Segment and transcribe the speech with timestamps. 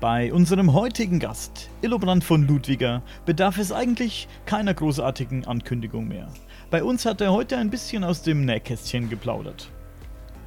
[0.00, 6.28] Bei unserem heutigen Gast, Illobrand von Ludwiger, bedarf es eigentlich keiner großartigen Ankündigung mehr.
[6.70, 9.70] Bei uns hat er heute ein bisschen aus dem Nähkästchen geplaudert.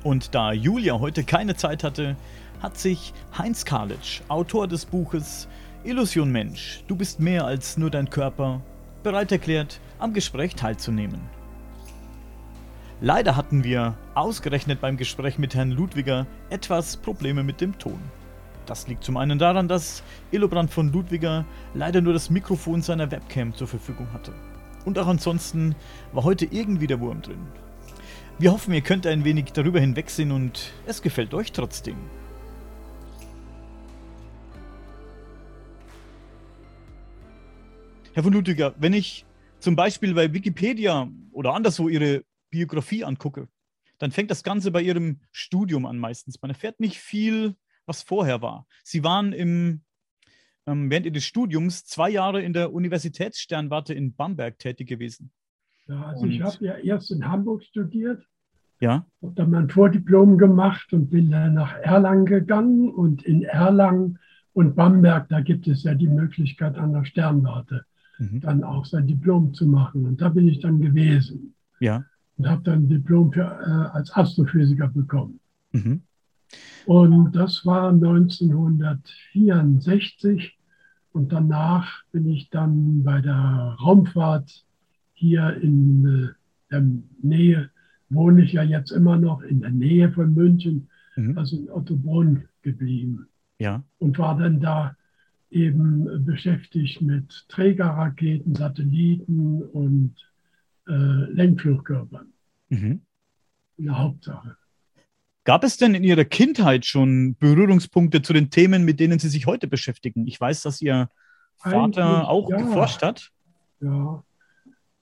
[0.04, 2.16] Und da Julia heute keine Zeit hatte,
[2.62, 5.48] hat sich Heinz Kalitsch, Autor des Buches
[5.84, 8.61] Illusion Mensch, du bist mehr als nur dein Körper,
[9.02, 11.21] bereit erklärt, am Gespräch teilzunehmen.
[13.02, 18.00] Leider hatten wir, ausgerechnet beim Gespräch mit Herrn Ludwiger, etwas Probleme mit dem Ton.
[18.69, 23.55] Das liegt zum einen daran, dass Illobrand von Ludwiger leider nur das Mikrofon seiner Webcam
[23.55, 24.32] zur Verfügung hatte.
[24.86, 25.75] Und auch ansonsten
[26.14, 27.47] war heute irgendwie der Wurm drin.
[28.37, 31.97] Wir hoffen, ihr könnt ein wenig darüber hinwegsehen und es gefällt euch trotzdem.
[38.13, 39.25] Herr von Ludwiger, wenn ich
[39.58, 43.47] zum Beispiel bei Wikipedia oder anderswo Ihre Biografie angucke,
[43.97, 46.39] dann fängt das Ganze bei Ihrem Studium an meistens.
[46.39, 47.55] Man erfährt nicht viel
[47.89, 48.66] was vorher war.
[48.84, 49.81] Sie waren im,
[50.66, 55.31] ähm, während Ihres Studiums zwei Jahre in der Universitätssternwarte in Bamberg tätig gewesen.
[55.88, 58.23] Ja, also und, ich habe ja erst in Hamburg studiert.
[58.80, 59.05] Ja.
[59.22, 62.89] Habe dann mein Vordiplom gemacht und bin dann nach Erlangen gegangen.
[62.89, 64.19] Und in Erlangen
[64.53, 67.83] und Bamberg, da gibt es ja die Möglichkeit an der Sternwarte
[68.19, 68.41] mhm.
[68.41, 70.06] dann auch sein Diplom zu machen.
[70.06, 71.56] Und da bin ich dann gewesen.
[71.80, 72.06] Ja.
[72.38, 75.39] Und habe dann ein Diplom für, äh, als Astrophysiker bekommen.
[75.72, 76.03] Mhm.
[76.86, 80.58] Und das war 1964.
[81.11, 84.66] Und danach bin ich dann bei der Raumfahrt
[85.14, 86.28] hier in äh,
[86.72, 86.86] der
[87.22, 87.69] Nähe,
[88.09, 91.38] wohne ich ja jetzt immer noch in der Nähe von München, mhm.
[91.38, 93.28] also in Ottobrunn geblieben.
[93.59, 93.84] Ja.
[93.97, 94.95] Und war dann da
[95.52, 100.16] eben beschäftigt mit Trägerraketen, Satelliten und
[100.88, 102.28] äh, Lenkflugkörpern.
[102.69, 103.02] Mhm.
[103.78, 104.56] In der Hauptsache.
[105.50, 109.47] Gab es denn in Ihrer Kindheit schon Berührungspunkte zu den Themen, mit denen Sie sich
[109.47, 110.28] heute beschäftigen?
[110.28, 111.09] Ich weiß, dass Ihr
[111.56, 112.58] Vater Eigentlich, auch ja.
[112.58, 113.31] geforscht hat.
[113.81, 114.23] Ja,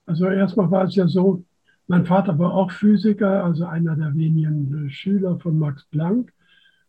[0.06, 1.44] also erstmal war es ja so,
[1.88, 6.32] mein Vater war auch Physiker, also einer der wenigen Schüler von Max Planck.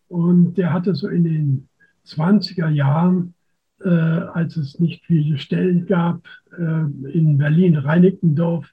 [0.06, 1.68] Und der hatte so in den
[2.06, 3.34] 20er Jahren,
[3.80, 6.22] äh, als es nicht viele Stellen gab,
[6.56, 8.72] äh, in Berlin-Reinickendorf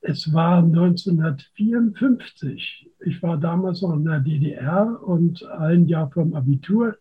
[0.00, 2.88] es war 1954.
[3.00, 6.96] Ich war damals noch in der DDR und ein Jahr vom Abitur,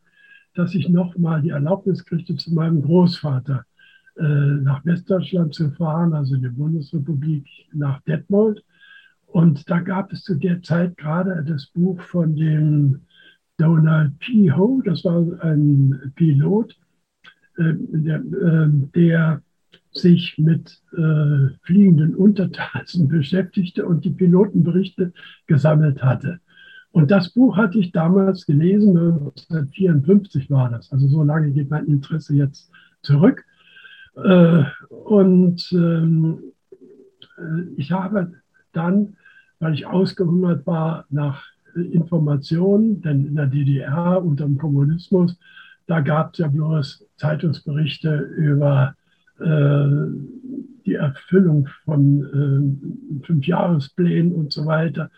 [0.54, 3.64] dass ich nochmal die Erlaubnis kriegte, zu meinem Großvater
[4.18, 8.66] äh, nach Westdeutschland zu fahren, also in die Bundesrepublik nach Detmold.
[9.28, 13.06] Und da gab es zu der Zeit gerade das Buch von dem
[13.60, 14.52] Donald P.
[14.52, 16.76] Ho, das war ein Pilot,
[17.58, 19.42] äh, der, äh, der
[19.92, 25.14] sich mit äh, fliegenden Untertassen beschäftigte und die Pilotenberichte
[25.46, 26.40] gesammelt hatte.
[26.92, 30.92] Und das Buch hatte ich damals gelesen, 1954 war das.
[30.92, 32.72] Also so lange geht mein Interesse jetzt
[33.02, 33.46] zurück.
[34.16, 36.40] Äh, und ähm,
[37.38, 38.34] äh, ich habe
[38.72, 39.18] dann,
[39.60, 41.44] weil ich ausgehungert war nach
[41.76, 45.38] Informationen, denn in der DDR unter dem Kommunismus,
[45.88, 48.96] da gab es ja bloß Zeitungsberichte über
[49.40, 49.88] äh,
[50.86, 52.24] die Erfüllung von
[53.22, 55.10] äh, Fünfjahresplänen und so weiter.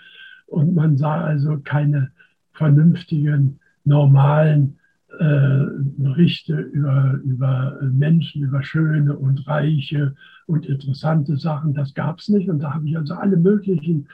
[0.47, 2.11] Und man sah also keine
[2.53, 4.77] vernünftigen, normalen
[5.19, 5.65] äh,
[5.97, 10.15] Berichte über, über Menschen, über schöne und reiche
[10.45, 11.73] und interessante Sachen.
[11.73, 12.49] Das gab es nicht.
[12.49, 14.07] Und da habe ich also alle möglichen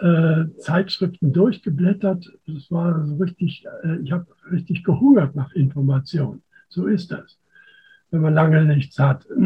[0.00, 2.30] äh, Zeitschriften durchgeblättert.
[2.46, 6.42] Das war so richtig, äh, ich habe richtig gehungert nach Informationen.
[6.68, 7.38] So ist das
[8.10, 9.26] wenn man lange nichts hat.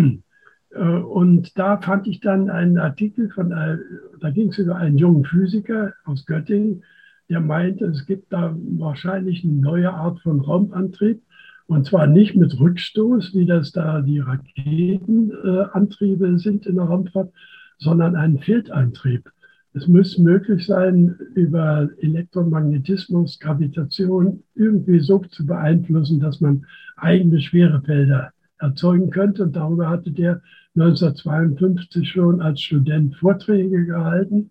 [0.73, 5.25] Äh, und da fand ich dann einen Artikel von, da ging es über einen jungen
[5.25, 6.85] Physiker aus Göttingen,
[7.29, 11.21] der meinte, es gibt da wahrscheinlich eine neue Art von Raumantrieb.
[11.67, 17.33] Und zwar nicht mit Rückstoß, wie das da die Raketenantriebe sind in der Raumfahrt,
[17.79, 19.29] sondern einen Feldantrieb.
[19.73, 28.33] Es muss möglich sein, über Elektromagnetismus, Gravitation irgendwie so zu beeinflussen, dass man eigene Schwerefelder
[28.59, 29.45] erzeugen könnte.
[29.45, 30.43] Und darüber hatte der
[30.77, 34.51] 1952 schon als Student Vorträge gehalten.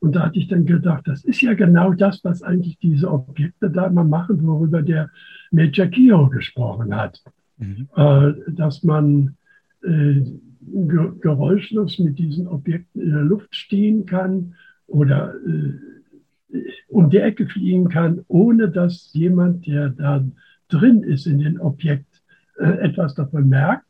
[0.00, 3.70] Und da hatte ich dann gedacht, das ist ja genau das, was eigentlich diese Objekte
[3.70, 5.10] da immer machen, worüber der
[5.50, 7.22] Major Kio gesprochen hat.
[7.58, 7.88] Mhm.
[7.94, 9.36] Äh, dass man
[9.82, 10.22] äh,
[10.60, 14.54] geräuschlos mit diesen Objekten in der Luft stehen kann
[14.86, 16.58] oder äh,
[16.88, 20.24] um die Ecke fliegen kann, ohne dass jemand, der da
[20.68, 22.22] drin ist in den Objekt,
[22.58, 23.86] äh, etwas davon merkt,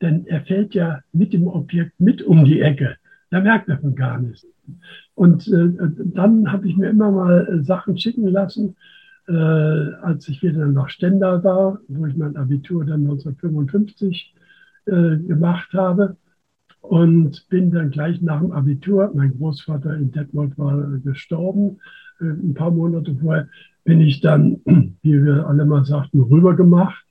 [0.00, 2.96] denn er fällt ja mit dem Objekt mit um die Ecke.
[3.30, 4.46] Da merkt er von gar nichts.
[5.14, 5.68] Und äh,
[6.14, 8.76] dann habe ich mir immer mal äh, Sachen schicken lassen,
[9.28, 14.34] äh, als ich wieder nach Stendal war, wo ich mein Abitur dann 1955
[14.86, 16.16] äh, gemacht habe.
[16.80, 21.78] Und bin dann gleich nach dem Abitur, mein Großvater in Detmold war gestorben,
[22.20, 23.48] äh, ein paar Monate vorher,
[23.84, 24.60] bin ich dann,
[25.02, 27.04] wie wir alle mal sagten, rübergemacht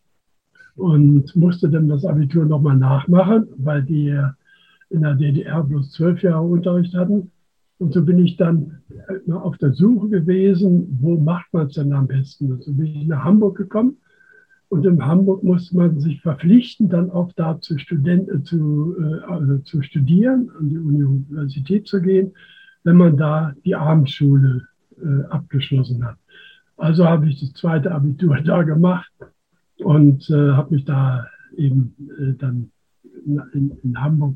[0.75, 4.17] und musste dann das Abitur nochmal nachmachen, weil die
[4.89, 7.31] in der DDR bloß zwölf Jahre Unterricht hatten.
[7.77, 8.83] Und so bin ich dann
[9.27, 12.51] äh, auf der Suche gewesen, wo macht man es denn am besten?
[12.51, 13.97] Und so bin ich nach Hamburg gekommen.
[14.69, 19.31] Und in Hamburg musste man sich verpflichten, dann auch da zu, Studenten, äh, zu, äh,
[19.31, 22.33] also zu studieren, an die Universität zu gehen,
[22.83, 24.67] wenn man da die Abendschule
[25.29, 26.15] abgeschlossen hat.
[26.77, 29.11] Also habe ich das zweite Abitur da gemacht
[29.77, 32.71] und äh, habe mich da eben äh, dann
[33.25, 34.35] in, in Hamburg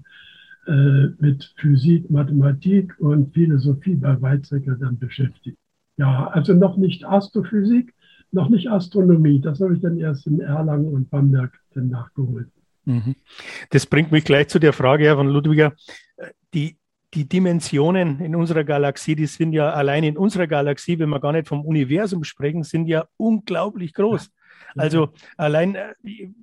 [0.68, 5.58] äh, mit Physik, Mathematik und Philosophie bei Weizsäcker dann beschäftigt.
[5.98, 7.94] Ja, also noch nicht Astrophysik,
[8.32, 9.40] noch nicht Astronomie.
[9.42, 12.48] Das habe ich dann erst in Erlangen und Bamberg dann nachgeholt.
[12.86, 13.16] Mhm.
[13.70, 15.74] Das bringt mich gleich zu der Frage, Herr von Ludwiger.
[16.54, 16.78] Die,
[17.14, 21.34] die Dimensionen in unserer Galaxie, die sind ja allein in unserer Galaxie, wenn wir gar
[21.34, 24.30] nicht vom Universum sprechen, sind ja unglaublich groß.
[24.76, 25.94] Also allein, äh,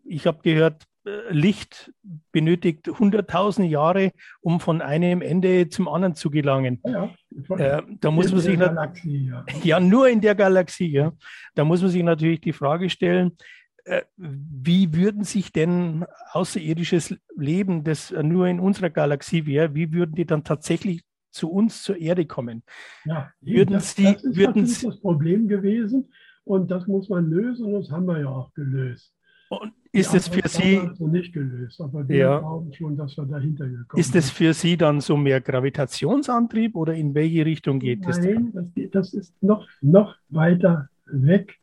[0.04, 0.84] ich habe gehört,
[1.30, 1.92] Licht
[2.32, 6.80] benötigt 100.000 Jahre, um von einem Ende zum anderen zu gelangen.
[6.84, 7.10] Ja,
[7.56, 9.44] äh, da muss man sich Galaxie, ja.
[9.62, 9.80] ja.
[9.80, 10.90] nur in der Galaxie.
[10.90, 11.12] Ja.
[11.54, 13.36] Da muss man sich natürlich die Frage stellen,
[13.84, 20.16] äh, wie würden sich denn außerirdisches Leben, das nur in unserer Galaxie wäre, wie würden
[20.16, 22.64] die dann tatsächlich zu uns zur Erde kommen?
[23.04, 26.10] Ja, würden das, Sie, das ist würden Sie, das Problem gewesen.
[26.42, 29.12] Und das muss man lösen und das haben wir ja auch gelöst.
[29.48, 32.38] Und ist es für Sie also nicht gelöst, aber wir ja.
[32.38, 36.94] glauben schon, dass wir dahinter gekommen Ist es für Sie dann so mehr Gravitationsantrieb oder
[36.94, 38.18] in welche Richtung geht Nein, es?
[38.18, 41.58] Nein, das, das, ist noch, noch weiter weg.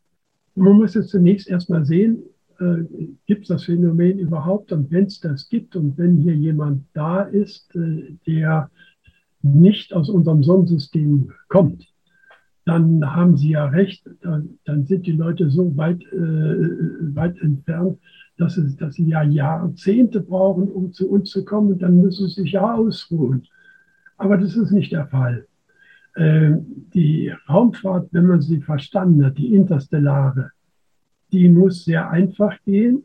[0.54, 2.22] Man muss jetzt zunächst erstmal sehen,
[2.60, 2.84] äh,
[3.26, 4.72] gibt es das Phänomen überhaupt?
[4.72, 8.70] Und wenn es das gibt und wenn hier jemand da ist, äh, der
[9.42, 11.86] nicht aus unserem Sonnensystem kommt,
[12.64, 17.98] dann haben Sie ja recht, dann, dann sind die Leute so weit, äh, weit entfernt,
[18.36, 21.78] dass, es, dass sie ja Jahrzehnte brauchen, um zu uns zu kommen.
[21.78, 23.46] Dann müssen sie sich ja ausruhen.
[24.16, 25.46] Aber das ist nicht der Fall.
[26.14, 26.52] Äh,
[26.94, 30.50] die Raumfahrt, wenn man sie verstanden hat, die interstellare,
[31.32, 33.04] die muss sehr einfach gehen.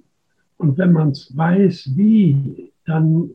[0.57, 3.29] Und wenn man es weiß, wie, dann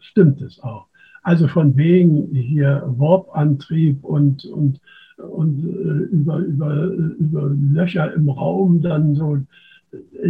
[0.00, 0.86] stimmt es auch.
[1.22, 4.80] Also von wegen hier Warp-Antrieb und, und,
[5.16, 9.38] und äh, über, über, über Löcher im Raum dann so,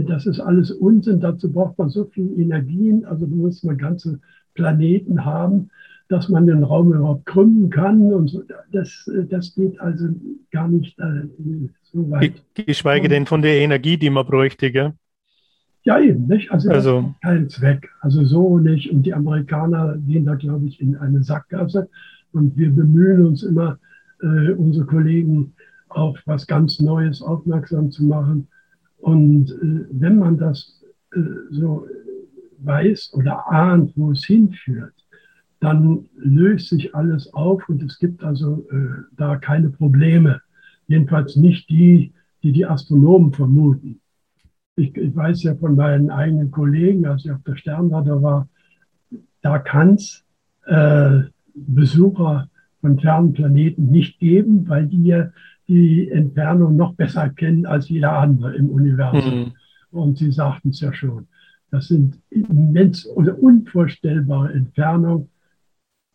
[0.06, 1.20] das ist alles Unsinn.
[1.20, 3.04] Dazu braucht man so viel Energien.
[3.04, 4.20] Also da muss man ganze
[4.54, 5.70] Planeten haben,
[6.08, 8.12] dass man den Raum überhaupt krümmen kann.
[8.12, 8.42] Und so.
[8.72, 10.08] das, das geht also
[10.50, 11.28] gar nicht äh,
[11.82, 12.42] so weit.
[12.54, 14.92] Geschweige denn von der Energie, die man bräuchte, gell?
[15.84, 16.52] Ja, eben, nicht?
[16.52, 17.88] Also, also kein Zweck.
[18.00, 18.90] Also so nicht.
[18.90, 21.88] Und die Amerikaner gehen da, glaube ich, in eine Sackgasse.
[22.32, 23.78] Und wir bemühen uns immer,
[24.22, 25.54] äh, unsere Kollegen
[25.88, 28.48] auf was ganz Neues aufmerksam zu machen.
[29.02, 30.80] Und äh, wenn man das
[31.12, 31.86] äh, so
[32.58, 34.94] weiß oder ahnt, wo es hinführt,
[35.58, 40.40] dann löst sich alles auf und es gibt also äh, da keine Probleme.
[40.86, 42.12] Jedenfalls nicht die,
[42.44, 44.00] die die Astronomen vermuten.
[44.76, 48.48] Ich, ich weiß ja von meinen eigenen Kollegen, als ich auf der Sternwarte war,
[49.40, 50.24] da kann es
[50.66, 51.22] äh,
[51.54, 52.48] Besucher
[52.80, 55.30] von fernen Planeten nicht geben, weil die ja
[55.72, 59.38] die Entfernung noch besser kennen als jeder andere im Universum.
[59.38, 59.52] Mhm.
[59.90, 61.28] Und Sie sagten es ja schon,
[61.70, 65.30] das sind immens oder unvorstellbare Entfernungen.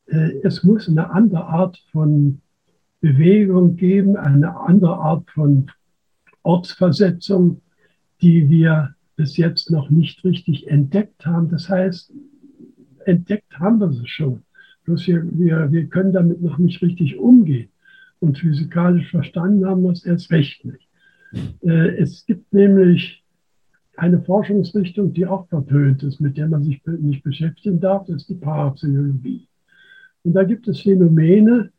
[0.06, 2.42] Äh, es muss eine andere Art von
[3.02, 5.72] Bewegung geben, eine andere Art von
[6.44, 7.62] Ortsversetzung,
[8.22, 11.50] die wir bis jetzt noch nicht richtig entdeckt haben.
[11.50, 12.14] Das heißt,
[13.06, 14.44] entdeckt haben wir sie schon.
[14.84, 17.70] Bloß wir, wir, wir können damit noch nicht richtig umgehen.
[18.20, 20.88] Und physikalisch verstanden haben wir es erst recht nicht.
[21.62, 23.24] Äh, es gibt nämlich
[23.96, 28.30] eine Forschungsrichtung, die auch verpönt ist, mit der man sich nicht beschäftigen darf, das ist
[28.30, 29.48] die Parapsychologie.
[30.24, 31.72] Und da gibt es Phänomene,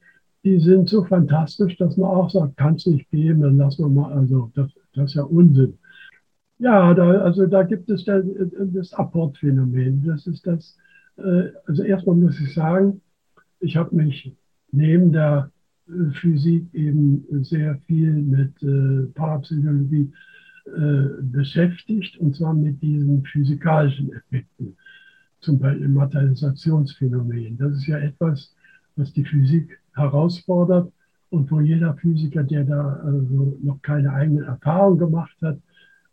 [0.45, 3.88] die sind so fantastisch, dass man auch sagt, kann es nicht geben, dann lassen wir
[3.88, 5.78] mal, also das, das ist ja Unsinn.
[6.59, 8.25] Ja, da, also da gibt es das,
[8.73, 10.04] das Apportphänomen.
[10.04, 10.76] Das ist das,
[11.16, 13.00] äh, also erstmal muss ich sagen,
[13.61, 14.35] ich habe mich
[14.73, 15.57] neben der äh,
[16.12, 20.12] Physik eben sehr viel mit äh, Parapsychologie
[21.23, 24.76] beschäftigt, und zwar mit diesen physikalischen Effekten,
[25.40, 27.57] zum Beispiel Materialisationsphänomen.
[27.57, 28.54] Das ist ja etwas,
[28.97, 30.92] was die Physik herausfordert
[31.30, 35.59] und wo jeder Physiker, der da also noch keine eigene Erfahrung gemacht hat,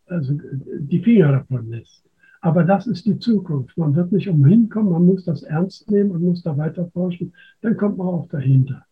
[0.05, 0.39] also
[0.79, 2.03] die Finger davon lässt.
[2.39, 3.77] Aber das ist die Zukunft.
[3.77, 7.33] Man wird nicht umhin kommen, man muss das ernst nehmen und muss da weiter forschen.
[7.61, 8.85] Dann kommt man auch dahinter.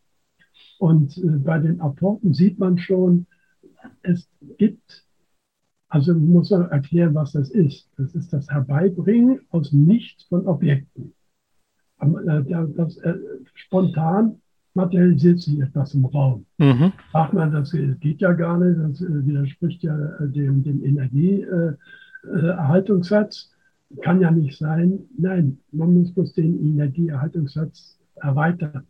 [0.84, 3.26] Und äh, bei den Apporten sieht man schon,
[4.02, 5.06] es gibt,
[5.88, 7.90] also muss man erklären, was das ist.
[7.96, 11.14] Das ist das Herbeibringen aus Nichts von Objekten.
[12.02, 12.44] Äh,
[12.76, 13.14] das, äh,
[13.54, 14.42] spontan
[14.74, 16.46] materialisiert sich etwas im Raum.
[16.58, 16.92] Mhm.
[17.14, 23.54] Sagt man, das geht ja gar nicht, das äh, widerspricht ja äh, dem, dem Energieerhaltungssatz.
[24.02, 25.00] Kann ja nicht sein.
[25.18, 28.86] Nein, man muss bloß den Energieerhaltungssatz erweitern.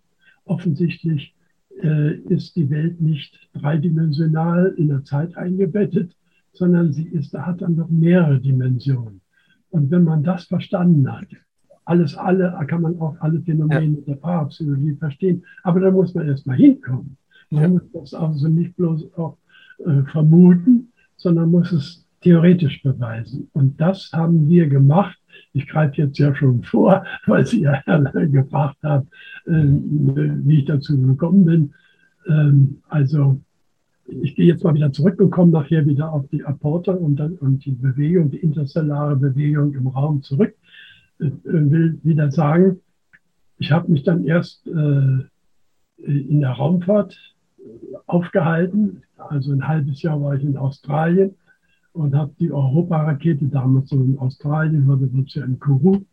[0.45, 1.42] Offensichtlich äh,
[1.81, 6.15] ist die Welt nicht dreidimensional in der Zeit eingebettet,
[6.53, 9.21] sondern sie ist, hat dann noch mehrere Dimensionen.
[9.69, 11.27] Und wenn man das verstanden hat,
[11.85, 14.01] alles, alle, kann man auch alle Phänomene ja.
[14.07, 15.43] der Parapsychologie verstehen.
[15.63, 17.17] Aber da muss man erstmal hinkommen.
[17.49, 17.69] Man ja.
[17.69, 19.37] muss das also nicht bloß auch
[19.79, 23.49] äh, vermuten, sondern muss es theoretisch beweisen.
[23.53, 25.17] Und das haben wir gemacht.
[25.53, 27.81] Ich greife jetzt ja schon vor, weil Sie ja
[28.25, 29.07] gefragt haben,
[29.45, 29.51] äh,
[30.45, 31.73] wie ich dazu gekommen bin.
[32.27, 33.39] Ähm, also
[34.05, 37.35] ich gehe jetzt mal wieder zurück und komme nachher wieder auf die Apporte und, dann,
[37.35, 40.55] und die Bewegung, die interstellare Bewegung im Raum zurück.
[41.19, 42.79] Äh, will wieder sagen,
[43.57, 45.19] ich habe mich dann erst äh,
[45.97, 47.17] in der Raumfahrt
[48.07, 49.03] aufgehalten.
[49.17, 51.35] Also ein halbes Jahr war ich in Australien
[51.93, 56.03] und habe die Europa-Rakete damals so in Australien, wurde ja in Kourou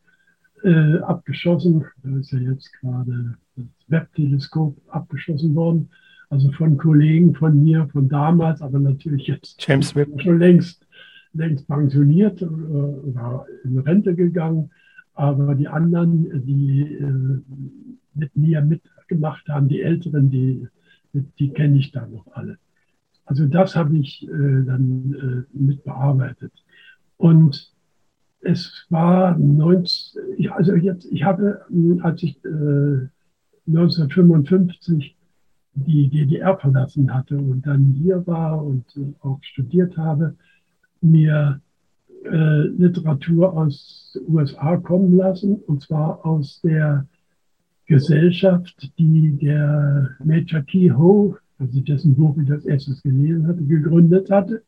[0.63, 1.85] äh, abgeschossen.
[2.03, 5.89] Da ist ja jetzt gerade das Webb-Teleskop abgeschossen worden.
[6.29, 10.21] Also von Kollegen von mir von damals, aber natürlich jetzt James Webb.
[10.23, 10.87] schon längst,
[11.33, 14.71] längst pensioniert äh, oder in Rente gegangen.
[15.15, 17.43] Aber die anderen, die äh,
[18.15, 20.69] mit mir mitgemacht haben, die Älteren, die,
[21.13, 22.59] die kenne ich da noch alle.
[23.31, 26.53] Also das habe ich äh, dann äh, mit bearbeitet.
[27.17, 27.73] Und
[28.41, 31.65] es war 19, also jetzt, ich habe,
[32.03, 33.07] als ich äh,
[33.69, 35.17] 1955
[35.75, 40.35] die DDR verlassen hatte und dann hier war und äh, auch studiert habe,
[41.01, 41.61] mir
[42.25, 47.07] äh, Literatur aus USA kommen lassen, und zwar aus der
[47.87, 54.63] Gesellschaft, die der Major Kehoe, also dessen Buch ich das erstes gelesen hatte, gegründet hatte,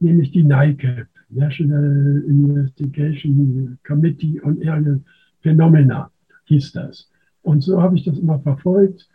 [0.00, 5.00] nämlich die NICAP, National Investigation Committee on Aerial
[5.40, 6.10] Phenomena,
[6.44, 7.10] hieß das.
[7.42, 9.08] Und so habe ich das immer verfolgt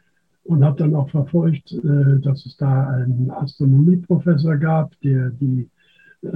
[0.43, 5.69] und habe dann auch verfolgt, äh, dass es da einen Astronomieprofessor gab, der die
[6.23, 6.27] äh,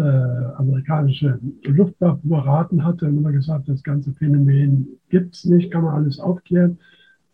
[0.55, 5.95] amerikanische Luftwaffe beraten hatte und immer gesagt, das ganze Phänomen gibt es nicht, kann man
[5.95, 6.77] alles aufklären.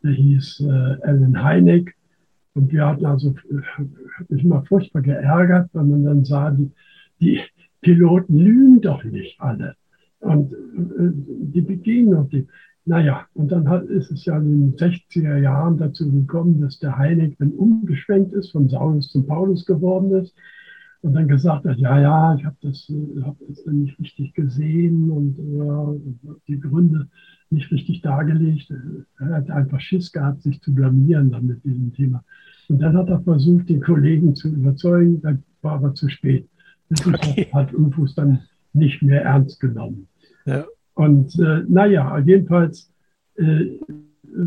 [0.04, 1.99] Der hieß äh, Alan Hynek.
[2.54, 3.36] Und wir hatten also,
[3.78, 6.72] hat mich immer furchtbar geärgert, wenn man dann sah, die,
[7.20, 7.42] die
[7.82, 9.76] Piloten lügen doch nicht alle.
[10.20, 12.48] Und äh, die begehen noch die.
[12.86, 16.98] Naja, und dann hat, ist es ja in den 60er Jahren dazu gekommen, dass der
[16.98, 20.34] Heilig dann umgeschwenkt ist, von Saulus zum Paulus geworden ist
[21.02, 25.12] und dann gesagt hat, ja, ja, ich habe das, äh, hab das nicht richtig gesehen
[25.12, 27.08] und äh, die Gründe
[27.52, 28.72] nicht richtig dargelegt.
[29.20, 32.24] Er hat einfach Schiss gehabt, sich zu blamieren dann mit diesem Thema.
[32.68, 36.48] Und dann hat er versucht, den Kollegen zu überzeugen, dann war aber zu spät.
[37.06, 37.48] Okay.
[37.54, 38.40] Hat Ufus dann
[38.74, 40.08] nicht mehr ernst genommen.
[40.46, 40.66] Ja.
[40.94, 42.92] Und äh, naja, jedenfalls
[43.36, 43.80] äh,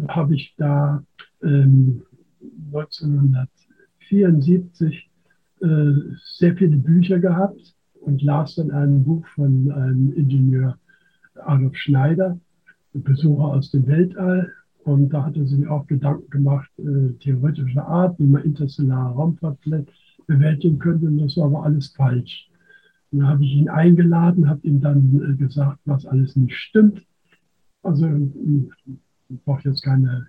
[0.08, 1.04] habe ich da
[1.42, 2.02] ähm,
[2.72, 5.10] 1974
[5.60, 5.92] äh,
[6.36, 10.78] sehr viele Bücher gehabt und las dann ein Buch von einem Ingenieur
[11.36, 12.38] Adolf Schneider,
[12.94, 14.52] Besucher aus dem Weltall.
[14.84, 19.58] Und da hat er sich auch Gedanken gemacht, äh, theoretischer Art, wie man interstellare Raumfahrt
[20.26, 21.06] bewältigen könnte.
[21.06, 22.48] Und das war aber alles falsch.
[23.10, 27.02] Und dann habe ich ihn eingeladen, habe ihm dann äh, gesagt, was alles nicht stimmt.
[27.82, 30.26] Also ich brauche jetzt keine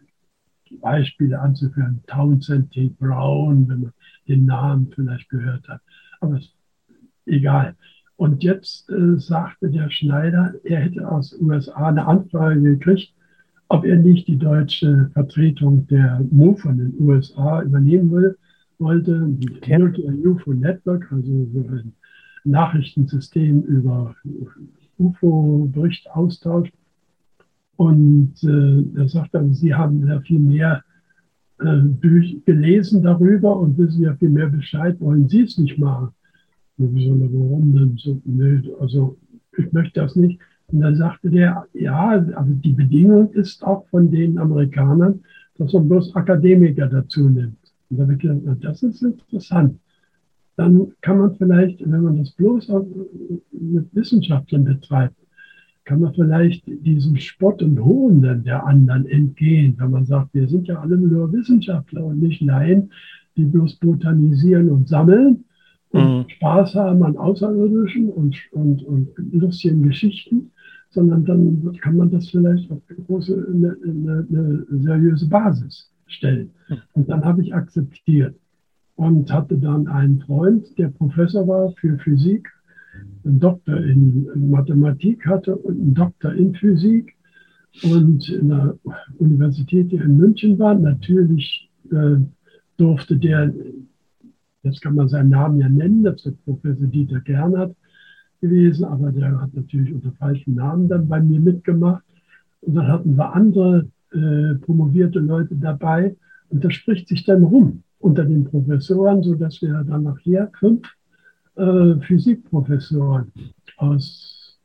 [0.82, 2.04] Beispiele anzuführen.
[2.08, 2.90] Townsend T.
[2.90, 3.94] Brown, wenn man
[4.28, 5.82] den Namen vielleicht gehört hat.
[6.20, 6.40] Aber
[7.26, 7.76] egal.
[8.24, 13.14] Und jetzt äh, sagte der Schneider, er hätte aus USA eine Anfrage gekriegt,
[13.68, 18.38] ob er nicht die deutsche Vertretung der MOVE von den USA übernehmen will,
[18.80, 19.28] wollte.
[19.28, 20.26] Die okay.
[20.26, 21.92] UFO Network, also so ein
[22.46, 24.16] Nachrichtensystem über
[24.98, 26.74] UFO-Bericht austauscht.
[27.76, 30.82] Und äh, er sagt dann, Sie haben ja viel mehr
[31.60, 31.82] äh,
[32.46, 34.98] gelesen darüber und wissen ja viel mehr Bescheid.
[35.02, 36.14] Wollen Sie es nicht machen?
[36.78, 37.98] Und ich so, warum denn?
[37.98, 39.18] So, nee, also
[39.58, 40.40] ich möchte das nicht.
[40.68, 45.22] Und dann sagte der, ja, also die Bedingung ist auch von den Amerikanern,
[45.58, 47.58] dass man bloß Akademiker dazu nimmt.
[47.90, 49.80] Und da habe ich gedacht, na, das ist interessant.
[50.56, 52.72] Dann kann man vielleicht, wenn man das bloß
[53.52, 55.16] mit Wissenschaftlern betreibt,
[55.86, 60.68] kann man vielleicht diesem Spott und Hohn der anderen entgehen, wenn man sagt, wir sind
[60.68, 62.92] ja alle nur Wissenschaftler und nicht Laien,
[63.36, 65.44] die bloß botanisieren und sammeln
[65.94, 66.30] und mhm.
[66.30, 70.52] Spaß haben an Außerirdischen und, und, und lustigen Geschichten,
[70.90, 76.50] sondern dann kann man das vielleicht auf eine große, eine, eine, eine seriöse Basis stellen.
[76.68, 76.78] Mhm.
[76.94, 78.36] Und dann habe ich akzeptiert
[78.96, 82.50] und hatte dann einen Freund, der Professor war für Physik
[83.24, 87.16] einen Doktor in Mathematik hatte und einen Doktor in Physik
[87.84, 88.78] und in der
[89.18, 90.76] Universität, die in München war.
[90.76, 92.18] Natürlich äh,
[92.78, 93.54] durfte der,
[94.64, 97.76] jetzt kann man seinen Namen ja nennen, das ist Professor Dieter Gernert
[98.42, 102.04] gewesen, aber der hat natürlich unter falschen Namen dann bei mir mitgemacht.
[102.62, 106.16] Und dann hatten wir andere äh, promovierte Leute dabei
[106.50, 110.88] und das spricht sich dann rum unter den Professoren, sodass wir dann nachher fünf
[111.56, 113.32] äh, Physikprofessoren
[113.78, 114.60] aus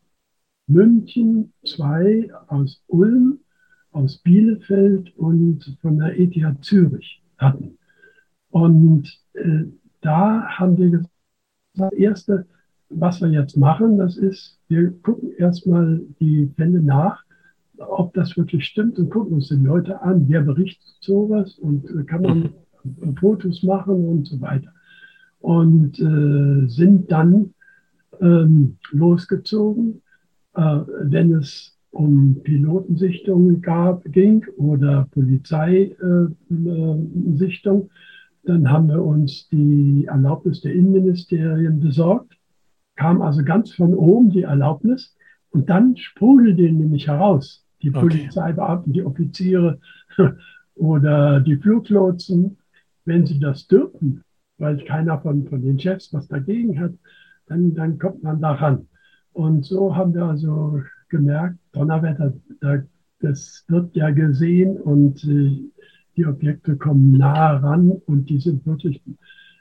[0.66, 3.38] München, zwei aus Ulm,
[3.92, 7.78] aus Bielefeld und von der ETH Zürich hatten.
[8.50, 9.64] Und äh,
[10.00, 11.12] da haben wir gesagt,
[11.74, 12.46] das Erste,
[12.88, 17.22] was wir jetzt machen, das ist, wir gucken erstmal die Fälle nach,
[17.76, 22.04] ob das wirklich stimmt und gucken uns die Leute an, wer berichtet sowas und äh,
[22.04, 22.50] kann man
[23.20, 24.72] Fotos machen und so weiter
[25.40, 27.54] und äh, sind dann
[28.20, 30.02] ähm, losgezogen,
[30.54, 37.82] äh, wenn es um Pilotensichtungen gab, ging oder Polizeisichtung.
[37.82, 37.88] Äh,
[38.48, 42.38] dann haben wir uns die Erlaubnis der Innenministerien besorgt,
[42.96, 45.14] kam also ganz von oben die Erlaubnis
[45.50, 47.64] und dann sprudelte nämlich heraus.
[47.82, 48.00] Die okay.
[48.00, 49.78] Polizeibeamten, die Offiziere
[50.74, 52.56] oder die Fluglotsen,
[53.04, 54.24] wenn sie das dürfen,
[54.56, 56.92] weil keiner von, von den Chefs was dagegen hat,
[57.46, 58.88] dann, dann kommt man daran.
[59.32, 62.32] Und so haben wir also gemerkt, Donnerwetter,
[63.20, 65.62] das wird ja gesehen und äh,
[66.18, 69.00] die Objekte kommen nah ran und die sind wirklich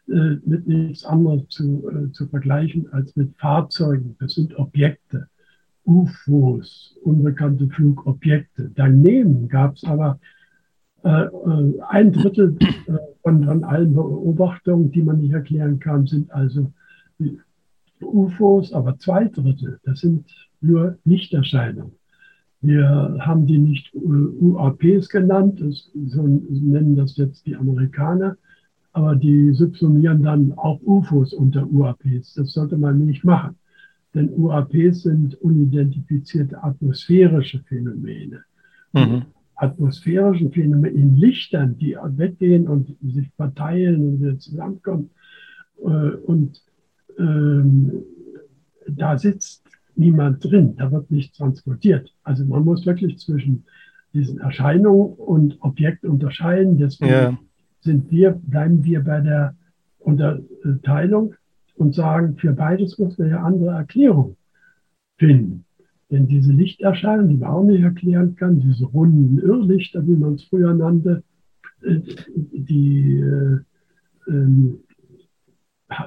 [0.08, 4.16] äh, mit nichts anderem zu, äh, zu vergleichen als mit Fahrzeugen.
[4.20, 5.28] Das sind Objekte,
[5.86, 8.72] UFOs, unbekannte Flugobjekte.
[8.74, 10.20] Daneben gab es aber
[11.04, 11.28] äh,
[11.90, 12.58] ein Drittel
[13.22, 16.74] von, von allen Beobachtungen, die man nicht erklären kann, sind also
[18.02, 20.26] UFOs, aber zwei Drittel, das sind
[20.62, 21.97] nur Lichterscheinungen.
[22.62, 28.36] Wir haben die nicht UAPs genannt, das, so nennen das jetzt die Amerikaner,
[28.94, 32.34] aber die subsumieren dann auch UFOs unter UAPs.
[32.34, 33.56] Das sollte man nicht machen,
[34.16, 38.44] denn UAPs sind unidentifizierte atmosphärische Phänomene.
[38.94, 39.26] Mhm.
[39.56, 45.12] Atmosphärischen Phänomene in Lichtern, die weggehen und sich verteilen und wieder zusammenkommen.
[45.84, 46.64] Äh, und
[47.20, 48.04] ähm,
[48.88, 49.64] da sitzt
[49.98, 52.14] niemand drin, da wird nichts transportiert.
[52.24, 53.66] Also man muss wirklich zwischen
[54.14, 56.78] diesen Erscheinungen und Objekt unterscheiden.
[56.78, 57.38] Deswegen ja.
[57.82, 59.56] sind wir, bleiben wir bei der
[60.00, 61.36] Unterteilung
[61.76, 64.38] und sagen, für beides muss man ja andere Erklärungen
[65.18, 65.66] finden.
[66.10, 70.44] Denn diese Lichterscheinungen, die man auch nicht erklären kann, diese runden Irrlichter, wie man es
[70.46, 71.24] früher nannte,
[71.82, 72.00] äh,
[72.54, 73.60] die äh,
[74.30, 74.80] ähm,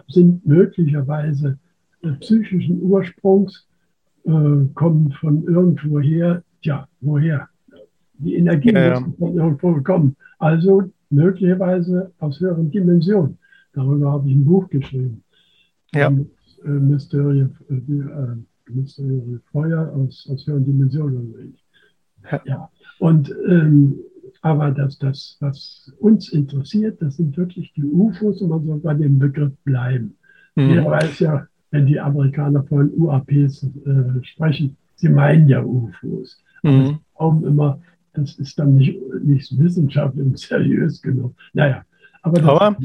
[0.08, 1.58] sind möglicherweise
[2.02, 3.66] äh, psychischen Ursprungs
[4.24, 6.42] äh, kommen von irgendwoher.
[6.62, 7.48] Tja, woher?
[8.18, 9.00] Die Energie ja, ja.
[9.00, 10.16] muss von irgendwo kommen.
[10.38, 13.38] Also möglicherweise aus höheren Dimensionen.
[13.72, 15.22] Darüber habe ich ein Buch geschrieben.
[15.94, 16.08] Ja.
[16.08, 18.36] Äh, Mysterie, äh, äh,
[18.68, 21.56] Mysterie Feuer aus, aus höheren Dimensionen.
[22.30, 22.42] Ja.
[22.44, 22.70] ja.
[22.98, 23.98] Und ähm,
[24.42, 28.94] aber das, das, was uns interessiert, das sind wirklich die UFOs und man soll bei
[28.94, 30.16] dem Begriff bleiben.
[30.54, 30.68] Mhm.
[30.68, 36.42] Jeder weiß ja, wenn die Amerikaner von UAPs äh, sprechen, sie meinen ja UFOs.
[36.62, 36.98] Mhm.
[37.14, 37.80] Aber immer,
[38.12, 41.34] das ist dann nicht, nicht wissenschaftlich und seriös genug.
[41.52, 41.84] Naja,
[42.22, 42.76] aber, aber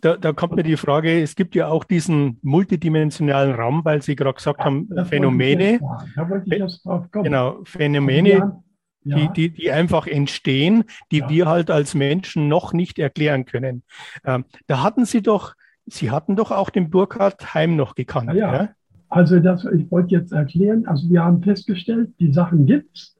[0.00, 4.16] da, da, kommt mir die Frage, es gibt ja auch diesen multidimensionalen Raum, weil Sie
[4.16, 5.80] gerade gesagt ja, haben, Phänomene.
[6.14, 7.24] Da wollte ich jetzt drauf kommen.
[7.24, 8.60] Genau, Phänomene,
[9.04, 9.16] ja.
[9.16, 13.82] die, die, die einfach entstehen, die wir halt als Menschen noch nicht erklären können.
[14.26, 15.54] Ähm, da hatten Sie doch
[15.86, 18.32] Sie hatten doch auch den Burkhard Heim noch gekannt.
[18.34, 18.68] Ja, ja.
[19.08, 23.16] also das, ich wollte jetzt erklären, also wir haben festgestellt, die Sachen gibt es.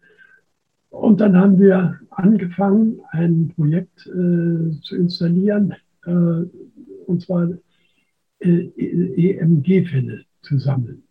[0.90, 5.74] Und dann haben wir angefangen, ein Projekt äh, zu installieren,
[6.06, 6.10] äh,
[7.06, 7.48] und zwar
[8.38, 11.02] äh, EMG-Fälle zu sammeln.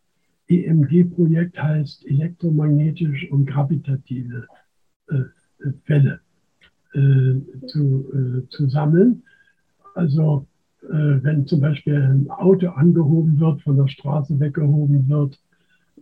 [0.47, 4.47] EMG-Projekt heißt elektromagnetisch und gravitative
[5.09, 5.23] äh,
[5.85, 6.21] Fälle
[6.93, 7.35] äh,
[7.67, 9.23] zu, äh, zu sammeln.
[9.95, 10.47] Also
[10.89, 15.39] wenn zum Beispiel ein Auto angehoben wird, von der Straße weggehoben wird.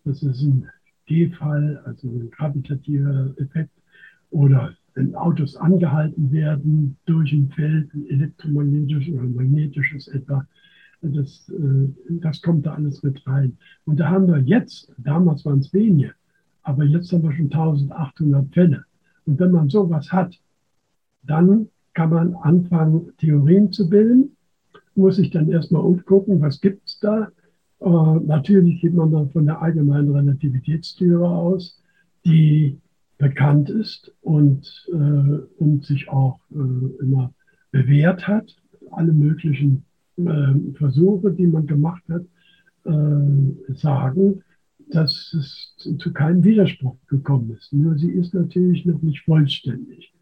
[0.05, 0.67] Das ist ein
[1.05, 3.71] G-Fall, also ein gravitativer Effekt.
[4.31, 10.45] Oder wenn Autos angehalten werden durch ein Feld, ein elektromagnetisches oder magnetisches etwa,
[11.01, 11.87] das, äh,
[12.21, 13.57] das kommt da alles mit rein.
[13.85, 16.13] Und da haben wir jetzt, damals waren es wenige,
[16.63, 18.85] aber jetzt haben wir schon 1800 Fälle.
[19.25, 20.39] Und wenn man sowas hat,
[21.23, 24.35] dann kann man anfangen, Theorien zu bilden
[24.95, 27.29] muss ich dann erstmal umgucken, was gibt es da.
[27.79, 31.81] Äh, natürlich geht man dann von der allgemeinen Relativitätstheorie aus,
[32.25, 32.77] die
[33.17, 37.33] bekannt ist und, äh, und sich auch äh, immer
[37.71, 38.55] bewährt hat.
[38.91, 39.85] Alle möglichen
[40.17, 42.23] äh, Versuche, die man gemacht hat,
[42.83, 44.43] äh, sagen,
[44.89, 47.71] dass es zu keinem Widerspruch gekommen ist.
[47.71, 50.13] Nur sie ist natürlich noch nicht vollständig.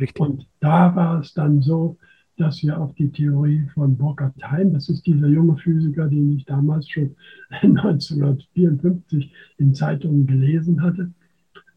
[0.00, 0.20] Richtig.
[0.20, 1.98] Und da war es dann so,
[2.38, 6.44] dass wir auf die Theorie von Burkhard Heim, das ist dieser junge Physiker, den ich
[6.44, 7.14] damals schon
[7.50, 11.12] 1954 in Zeitungen gelesen hatte,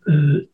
[0.06, 0.48] äh,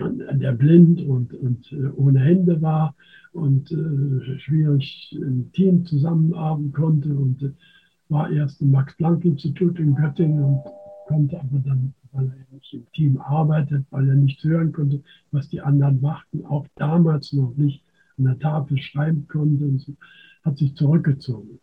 [0.00, 2.96] der blind und, und äh, ohne Hände war
[3.32, 7.52] und äh, schwierig im Team zusammenarbeiten konnte und äh,
[8.08, 10.62] war erst im Max-Planck-Institut in Göttingen und
[11.06, 15.48] konnte aber dann, weil er nicht im Team arbeitet, weil er nicht hören konnte, was
[15.48, 17.81] die anderen machten, auch damals noch nicht
[18.18, 19.92] an der Tafel schreiben konnte und so,
[20.44, 21.58] hat sich zurückgezogen.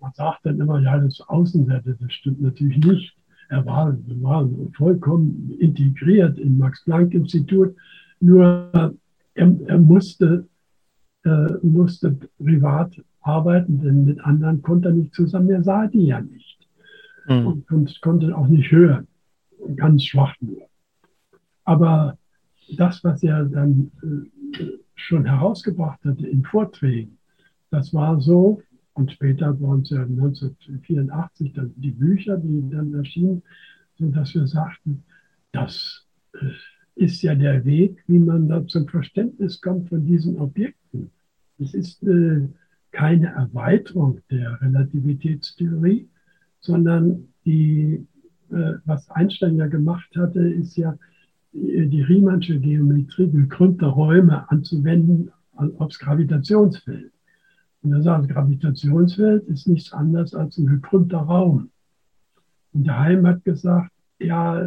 [0.00, 3.16] Man sagt dann immer, ja, das ist Außenseite, das stimmt natürlich nicht.
[3.50, 7.74] Er war, war vollkommen integriert im Max-Planck-Institut,
[8.20, 8.70] nur
[9.34, 10.46] er, er musste,
[11.24, 16.20] äh, musste privat arbeiten, denn mit anderen konnte er nicht zusammen, er sah die ja
[16.20, 16.58] nicht
[17.28, 17.46] mhm.
[17.46, 19.06] und, und konnte auch nicht hören,
[19.76, 20.68] ganz schwach nur.
[21.64, 22.18] Aber
[22.76, 24.66] das, was er dann äh,
[25.00, 27.18] schon herausgebracht hatte in Vorträgen,
[27.70, 28.62] das war so,
[28.94, 33.42] Und später waren es ja 1984 dann die Bücher, die dann erschienen,
[33.96, 35.04] sodass wir sagten,
[35.52, 36.46] das äh,
[36.96, 41.12] ist ja der Weg, wie man da zum Verständnis kommt von diesen Objekten.
[41.60, 42.48] Es ist äh,
[42.90, 46.08] keine Erweiterung der Relativitätstheorie,
[46.58, 48.04] sondern die,
[48.50, 50.98] äh, was Einstein ja gemacht hatte, ist ja
[51.52, 57.12] die, Riemannsche Geometrie gekrümmter Räume anzuwenden aufs Gravitationsfeld.
[57.82, 61.70] Und er sagt, Gravitationsfeld ist nichts anderes als ein gekrümmter Raum.
[62.72, 64.60] Und der Heim hat gesagt, ja,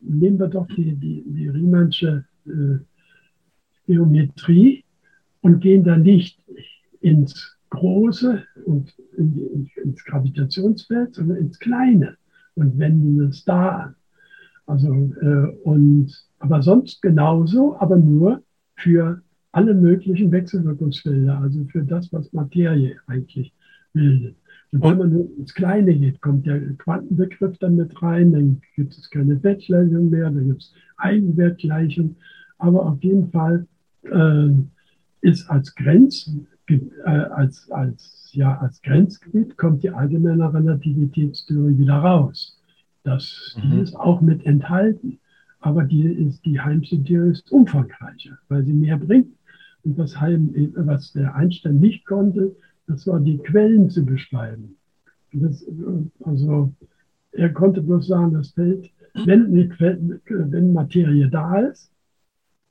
[0.00, 2.78] nehmen wir doch die, die, die Riemannsche äh,
[3.86, 4.84] Geometrie
[5.40, 6.38] und gehen da nicht
[7.00, 12.16] ins Große und in die, ins Gravitationsfeld, sondern ins Kleine
[12.54, 13.94] und wenden es da an.
[14.68, 18.42] Also, äh, und, aber sonst genauso, aber nur
[18.76, 23.54] für alle möglichen Wechselwirkungsfelder, also für das, was Materie eigentlich
[23.94, 24.36] bildet.
[24.72, 29.08] Und wenn man ins Kleine geht, kommt der Quantenbegriff dann mit rein, dann gibt es
[29.08, 32.16] keine Bettgleichung mehr, dann gibt es Eigenwertgleichung.
[32.58, 33.66] Aber auf jeden Fall
[34.02, 34.50] äh,
[35.22, 36.30] ist als Grenz,
[36.68, 42.57] äh, als, als, ja, als Grenzgebiet kommt die allgemeine Relativitätstheorie wieder raus.
[43.08, 43.70] Das, mhm.
[43.70, 45.18] Die ist auch mit enthalten.
[45.60, 49.34] Aber die, ist, die Heimsche Theorie ist umfangreicher, weil sie mehr bringt.
[49.82, 52.54] Und was, Heim, was der Einstein nicht konnte,
[52.86, 54.76] das war die Quellen zu beschreiben.
[55.32, 55.64] Das,
[56.24, 56.72] also
[57.32, 58.90] er konnte bloß sagen, das Feld,
[59.24, 61.90] wenn, Quelle, wenn Materie da ist,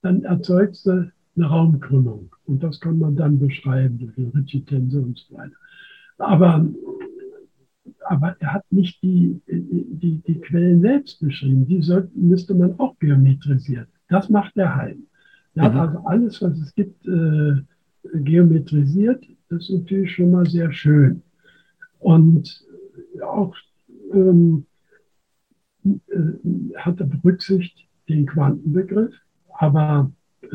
[0.02, 2.30] dann erzeugt sie eine Raumkrümmung.
[2.46, 5.56] Und das kann man dann beschreiben durch Ritchie-Tensor und so weiter.
[6.20, 6.66] Aber,
[8.06, 11.68] aber er hat nicht die, die, die Quellen selbst beschrieben.
[11.68, 13.88] Die sollten, müsste man auch geometrisieren.
[14.10, 15.04] Das macht der Heim.
[15.56, 15.74] Er mhm.
[15.74, 17.56] hat also alles, was es gibt, äh,
[18.14, 21.22] geometrisiert das ist natürlich schon mal sehr schön.
[22.00, 22.66] Und
[23.24, 23.56] auch
[24.14, 24.66] ähm,
[25.86, 29.14] äh, hat er berücksichtigt den Quantenbegriff,
[29.58, 30.48] aber äh,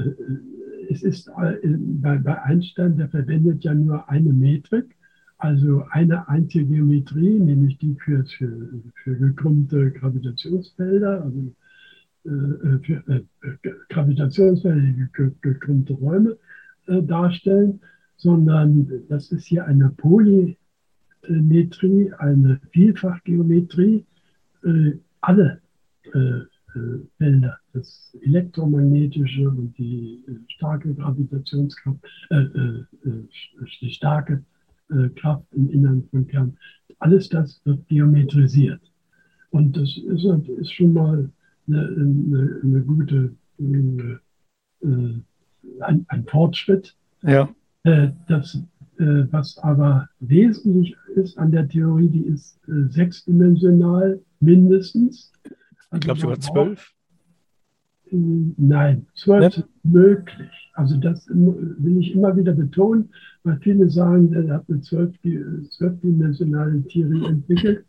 [0.90, 4.94] es ist äh, bei, bei Einstein, der verwendet ja nur eine Metrik,
[5.42, 8.68] also eine einzige Geometrie, nämlich die für, für,
[9.02, 11.54] für gekrümmte Gravitationsfelder, also
[12.24, 13.22] äh, für äh,
[13.88, 15.06] Gravitationsfelder, die
[15.40, 16.36] gekrümmte Räume
[16.86, 17.80] äh, darstellen
[18.22, 20.56] sondern das ist hier eine Polymetrie,
[22.18, 24.06] eine Vielfachgeometrie,
[24.64, 25.60] äh, alle
[26.14, 26.46] äh, äh,
[27.18, 31.98] Felder, das elektromagnetische und die starke Gravitationskraft,
[33.80, 34.44] die starke
[35.16, 36.56] Kraft im Innern von Kern,
[36.98, 38.80] alles das wird geometrisiert.
[39.50, 40.24] Und das ist,
[40.58, 41.30] ist schon mal
[41.66, 44.20] eine, eine, eine gute, eine,
[45.80, 46.96] ein, ein Fortschritt.
[47.22, 47.48] Ja.
[47.84, 48.62] Äh, das,
[48.98, 55.32] äh, was aber wesentlich ist an der Theorie, die ist äh, sechsdimensional mindestens.
[55.90, 56.94] Also ich glaube sogar zwölf.
[58.12, 60.70] Nein, zwölf ist möglich.
[60.74, 63.08] Also das will ich immer wieder betonen,
[63.42, 67.84] weil viele sagen, er hat eine zwölfdimensionale Theorie entwickelt.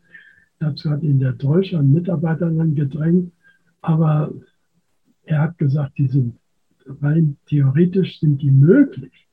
[0.58, 3.32] Dazu hat ihn der Deutsche einen Mitarbeiter dann gedrängt.
[3.82, 4.32] Aber
[5.24, 6.36] er hat gesagt, die sind
[7.00, 9.24] rein theoretisch sind die möglich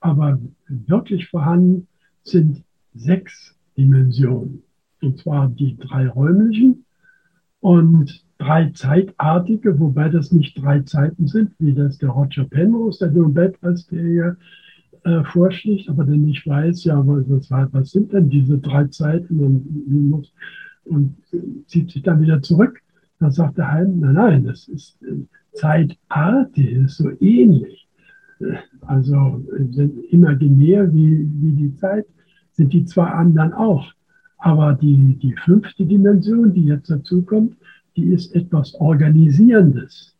[0.00, 1.86] aber wirklich vorhanden
[2.22, 4.62] sind sechs Dimensionen.
[5.00, 6.84] Und zwar die drei räumlichen
[7.60, 13.10] und drei zeitartige, wobei das nicht drei Zeiten sind, wie das der Roger Penrose, der
[13.10, 14.36] Nobelpreisträger,
[15.04, 20.32] äh, vorschlägt, aber der nicht weiß, ja, was, was sind denn diese drei Zeiten und,
[20.84, 21.16] und
[21.66, 22.80] zieht sich dann wieder zurück.
[23.20, 25.16] Dann sagt der Heim, nein, nein, das ist äh,
[25.52, 27.88] zeitartig, ist so ähnlich
[28.82, 29.44] also
[30.10, 32.06] imaginär wie, wie die Zeit,
[32.52, 33.92] sind die zwei anderen auch.
[34.38, 37.56] Aber die, die fünfte Dimension, die jetzt dazu kommt,
[37.98, 40.14] die ist etwas Organisierendes.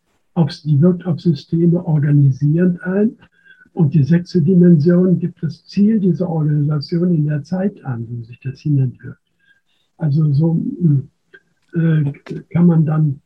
[0.65, 3.17] Die wirkt auf Systeme organisierend ein.
[3.73, 8.39] Und die sechste Dimension gibt das Ziel dieser Organisation in der Zeit an, wo sich
[8.41, 9.19] das hinentwirkt.
[9.97, 10.61] Also so
[11.73, 12.11] äh,
[12.49, 13.21] kann man dann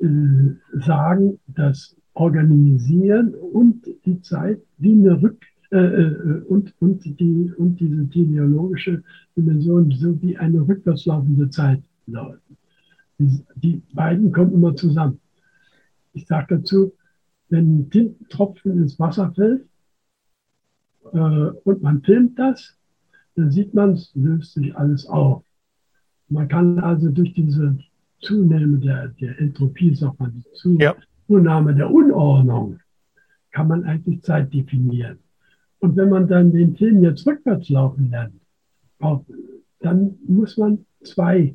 [0.00, 7.52] äh, sagen, dass organisieren und die Zeit wie eine Rück äh, äh, und, und, die,
[7.56, 9.02] und diese teleologische
[9.36, 11.82] Dimension so wie eine rückwärtslaufende Zeit.
[13.18, 15.20] Die, die beiden kommen immer zusammen.
[16.12, 16.92] Ich sage dazu,
[17.48, 19.66] wenn ein Tintentropfen ins Wasser fällt
[21.12, 22.76] äh, und man filmt das,
[23.36, 25.44] dann sieht man, es löst sich alles auf.
[26.28, 27.78] Man kann also durch diese
[28.20, 30.96] Zunahme der, der Entropie, sagt man, die Zunahme, ja.
[31.26, 32.80] Zunahme der Unordnung
[33.52, 35.18] kann man eigentlich Zeit definieren.
[35.78, 38.34] Und wenn man dann den Film jetzt rückwärts laufen lernt,
[39.80, 41.54] dann muss man zwei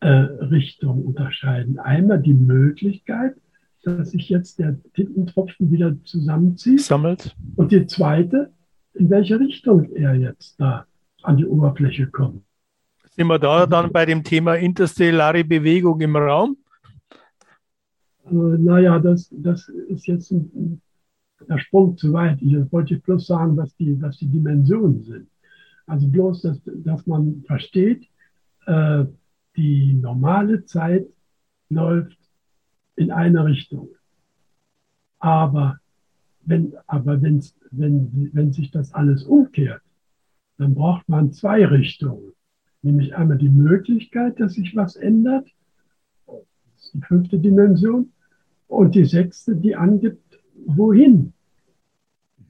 [0.00, 1.78] äh, Richtungen unterscheiden.
[1.78, 3.34] Einmal die Möglichkeit,
[3.82, 6.80] dass sich jetzt der Tintentropfen wieder zusammenzieht.
[6.80, 7.34] Sammelt.
[7.56, 8.52] Und die zweite,
[8.94, 10.86] in welche Richtung er jetzt da
[11.22, 12.42] an die Oberfläche kommt.
[13.10, 16.56] Sind wir da dann bei dem Thema interstellare Bewegung im Raum?
[18.24, 20.80] Äh, naja, das, das ist jetzt ein,
[21.48, 22.40] der Sprung zu weit.
[22.40, 25.28] Ich wollte bloß sagen, was die, was die Dimensionen sind.
[25.86, 28.06] Also bloß, dass, dass man versteht,
[28.66, 29.04] äh,
[29.56, 31.06] die normale Zeit
[31.68, 32.18] läuft
[32.96, 33.88] in eine Richtung.
[35.18, 35.78] Aber
[36.42, 39.82] wenn, aber wenn's, wenn, wenn sich das alles umkehrt,
[40.58, 42.32] dann braucht man zwei Richtungen.
[42.82, 45.48] Nämlich einmal die Möglichkeit, dass sich was ändert.
[46.26, 48.12] Das ist die fünfte Dimension.
[48.66, 51.32] Und die sechste, die angibt, wohin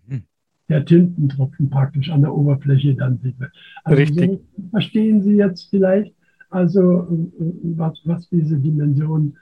[0.06, 0.22] mhm.
[0.68, 3.36] der Tintentropfen praktisch an der Oberfläche dann sieht.
[3.84, 4.30] Also Richtig.
[4.56, 6.14] So verstehen Sie jetzt vielleicht,
[6.50, 7.30] also
[7.76, 9.36] was, was diese Dimensionen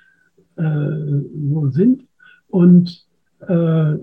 [0.56, 2.04] äh, so sind.
[2.48, 3.06] Und
[3.40, 3.94] äh,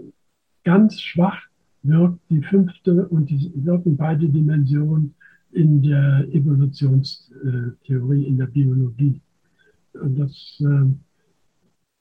[0.64, 1.42] ganz schwach
[1.84, 5.14] wirkt die fünfte und die wirken beide Dimensionen
[5.52, 9.22] in der Evolutionstheorie, in der Biologie.
[9.94, 10.86] Und das, äh,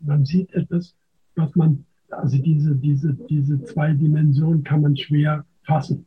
[0.00, 0.96] man sieht etwas,
[1.36, 6.06] was man, also diese, diese, diese zwei Dimensionen kann man schwer fassen,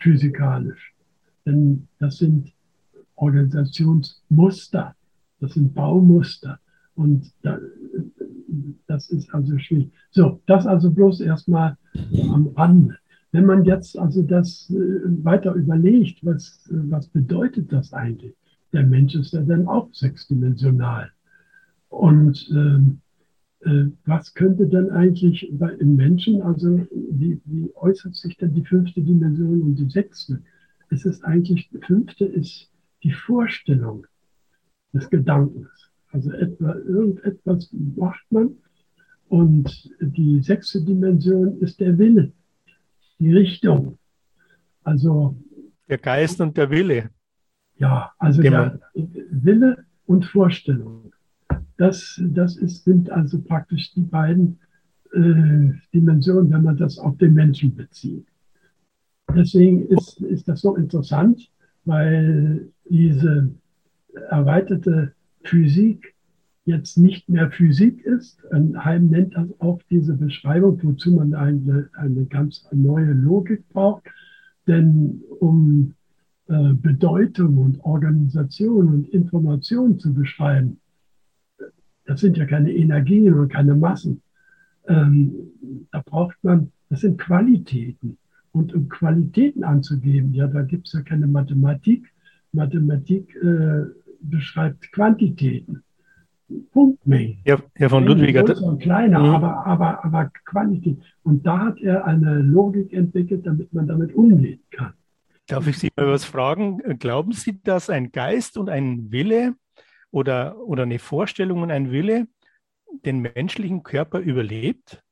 [0.00, 0.94] physikalisch.
[1.44, 2.52] Denn das sind
[3.16, 4.94] Organisationsmuster,
[5.40, 6.58] das sind Baumuster.
[6.94, 7.58] Und da,
[8.86, 9.90] das ist also schwierig.
[10.10, 11.76] So, das also bloß erstmal
[12.30, 12.96] am Rande.
[13.32, 14.74] Wenn man jetzt also das äh,
[15.24, 18.34] weiter überlegt, was, was bedeutet das eigentlich?
[18.72, 21.10] Der Mensch ist ja dann auch sechsdimensional.
[21.88, 23.00] Und ähm,
[23.60, 28.64] äh, was könnte denn eigentlich bei, im Menschen, also wie, wie äußert sich denn die
[28.64, 30.40] fünfte Dimension und die sechste?
[30.88, 32.70] Es ist eigentlich, die fünfte ist
[33.02, 34.06] die Vorstellung
[34.92, 35.68] des Gedankens.
[36.12, 38.56] Also etwa, irgendetwas macht man
[39.28, 42.32] und die sechste Dimension ist der Wille,
[43.18, 43.98] die Richtung.
[44.84, 45.36] Also
[45.88, 47.10] der Geist und der Wille.
[47.76, 51.12] Ja, also der Wille und Vorstellung.
[51.76, 54.58] Das, das ist, sind also praktisch die beiden
[55.12, 58.26] äh, Dimensionen, wenn man das auf den Menschen bezieht.
[59.34, 61.50] Deswegen ist, ist das so interessant,
[61.86, 63.50] weil diese
[64.28, 66.14] erweiterte Physik
[66.66, 68.42] jetzt nicht mehr Physik ist.
[68.52, 74.02] Heim nennt das auch diese Beschreibung, wozu man eine, eine ganz neue Logik braucht.
[74.66, 75.94] Denn um
[76.48, 80.80] äh, Bedeutung und Organisation und Information zu beschreiben,
[82.04, 84.22] das sind ja keine Energien und keine Massen.
[84.88, 85.32] Ähm,
[85.92, 88.18] da braucht man, das sind Qualitäten.
[88.56, 92.10] Und um Qualitäten anzugeben, ja, da gibt es ja keine Mathematik.
[92.52, 93.84] Mathematik äh,
[94.20, 95.82] beschreibt Quantitäten.
[96.72, 97.38] Punktmengen.
[97.44, 98.44] Ja, Herr von Ludwiger.
[98.44, 99.26] Größer und kleiner, mhm.
[99.26, 100.96] aber, aber, aber Quantität.
[101.22, 104.94] Und da hat er eine Logik entwickelt, damit man damit umgehen kann.
[105.48, 106.78] Darf ich Sie mal was fragen?
[106.98, 109.54] Glauben Sie, dass ein Geist und ein Wille
[110.10, 112.26] oder, oder eine Vorstellung und ein Wille
[113.04, 115.02] den menschlichen Körper überlebt?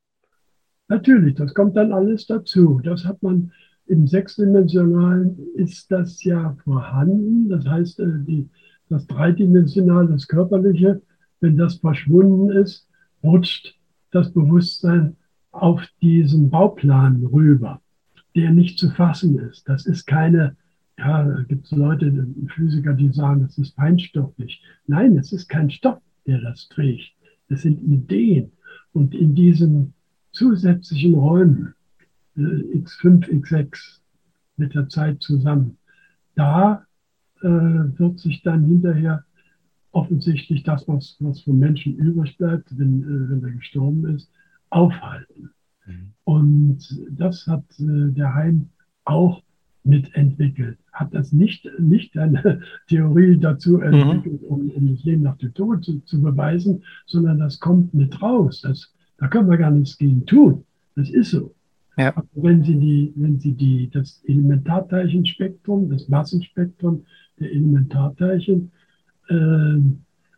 [0.89, 2.81] Natürlich, das kommt dann alles dazu.
[2.85, 3.53] Das hat man
[3.87, 7.49] im sechsdimensionalen ist das ja vorhanden.
[7.49, 8.49] Das heißt, äh, die,
[8.89, 11.03] das dreidimensionale, das körperliche,
[11.41, 12.89] wenn das verschwunden ist,
[13.23, 13.79] rutscht
[14.11, 15.17] das Bewusstsein
[15.51, 17.81] auf diesen Bauplan rüber,
[18.35, 19.69] der nicht zu fassen ist.
[19.69, 20.57] Das ist keine,
[20.99, 24.63] ja, da gibt es Leute, Physiker, die sagen, das ist feinstofflich.
[24.87, 27.13] Nein, es ist kein Stoff, der das trägt.
[27.49, 28.53] Es sind Ideen.
[28.93, 29.95] Und in diesen
[30.35, 31.75] zusätzlichen Räumen,
[32.37, 34.01] äh, X5, X6,
[34.57, 35.79] mit der Zeit zusammen,
[36.35, 36.85] da
[37.43, 39.25] äh, wird sich dann hinterher
[39.93, 44.31] offensichtlich das, was, was vom Menschen übrig bleibt, wenn, äh, wenn er gestorben ist,
[44.71, 45.51] aufhalten.
[45.87, 46.13] Mhm.
[46.25, 48.71] Und das hat äh, der Heim
[49.05, 49.43] auch
[49.85, 50.79] mitentwickelt.
[50.93, 53.83] Hat das nicht, nicht eine Theorie dazu mhm.
[53.83, 54.49] entwickelt, mhm.
[54.49, 58.63] um, um, das Leben nach dem Tod zu, zu, beweisen, sondern das kommt mit raus.
[58.63, 60.65] Das, da können wir gar nichts gegen tun.
[60.97, 61.55] Das ist so.
[61.97, 62.17] Ja.
[62.17, 67.05] Aber wenn Sie, die, wenn Sie die, das Elementarteilchenspektrum, das Massenspektrum
[67.39, 68.73] der Elementarteilchen
[69.29, 69.81] äh,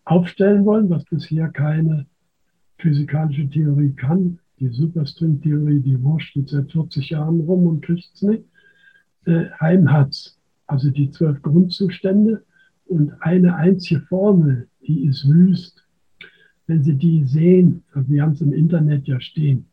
[0.05, 2.07] aufstellen wollen, was bisher keine
[2.79, 4.39] physikalische Theorie kann.
[4.61, 8.45] Die Superstring-Theorie, die wurscht seit 40 Jahren rum und kriegt es nicht.
[9.27, 10.35] Äh, Heim hat
[10.67, 12.43] also die zwölf Grundzustände
[12.87, 15.86] und eine einzige Formel, die ist wüst.
[16.67, 19.67] Wenn Sie die sehen, also wir haben es im Internet ja stehen,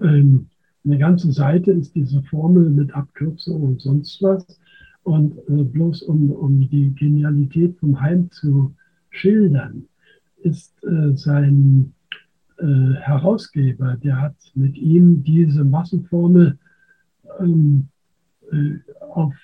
[0.00, 0.48] ähm,
[0.84, 4.60] eine ganze Seite ist diese Formel mit Abkürzung und sonst was.
[5.02, 8.74] Und äh, bloß um, um die Genialität vom Heim zu
[9.10, 9.84] schildern,
[10.42, 11.94] ist äh, sein
[12.58, 16.58] äh, Herausgeber, der hat mit ihm diese Massenformel
[17.40, 17.88] ähm,
[18.50, 19.34] äh, auf,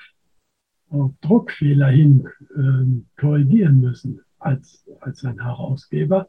[0.91, 6.29] auf, Druckfehler hin ähm, korrigieren müssen als, als sein Herausgeber.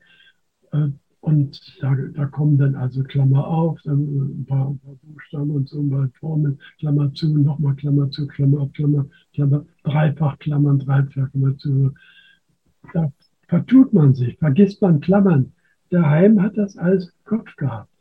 [0.72, 0.90] Äh,
[1.22, 5.70] und da, da, kommen dann also Klammer auf, dann ein paar, ein paar Buchstaben und
[5.70, 10.80] so, ein paar Formeln, Klammer zu, nochmal Klammer zu, Klammer auf, Klammer, Klammer, Dreifach Klammern,
[10.80, 11.94] Dreifach Klammer zu.
[12.94, 13.12] Da
[13.48, 15.54] vertut man sich, vergisst man Klammern.
[15.92, 17.92] Der Heim hat das alles im Kopf gehabt.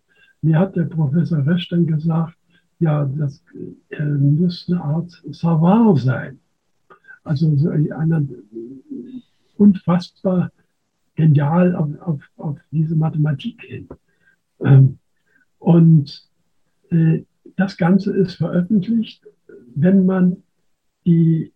[0.40, 2.36] Mir hat der Professor Resch dann gesagt,
[2.78, 3.42] ja, das
[3.90, 6.38] äh, muss eine Art Savoir sein.
[7.22, 8.26] Also so eine
[9.58, 10.50] unfassbar
[11.20, 13.88] genial auf, auf, auf diese Mathematik hin.
[14.64, 14.98] Ähm,
[15.58, 16.28] und
[16.90, 17.22] äh,
[17.56, 19.24] das Ganze ist veröffentlicht,
[19.74, 20.42] wenn man
[21.06, 21.52] die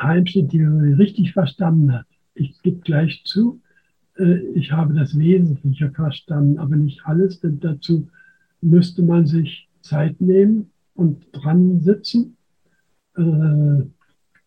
[0.00, 2.06] Heimstedt-Theorie richtig verstanden hat.
[2.34, 3.60] Ich gebe gleich zu,
[4.18, 8.08] äh, ich habe das Wesentliche verstanden, aber nicht alles, denn dazu
[8.60, 12.36] müsste man sich Zeit nehmen und dran sitzen.
[13.16, 13.84] Äh,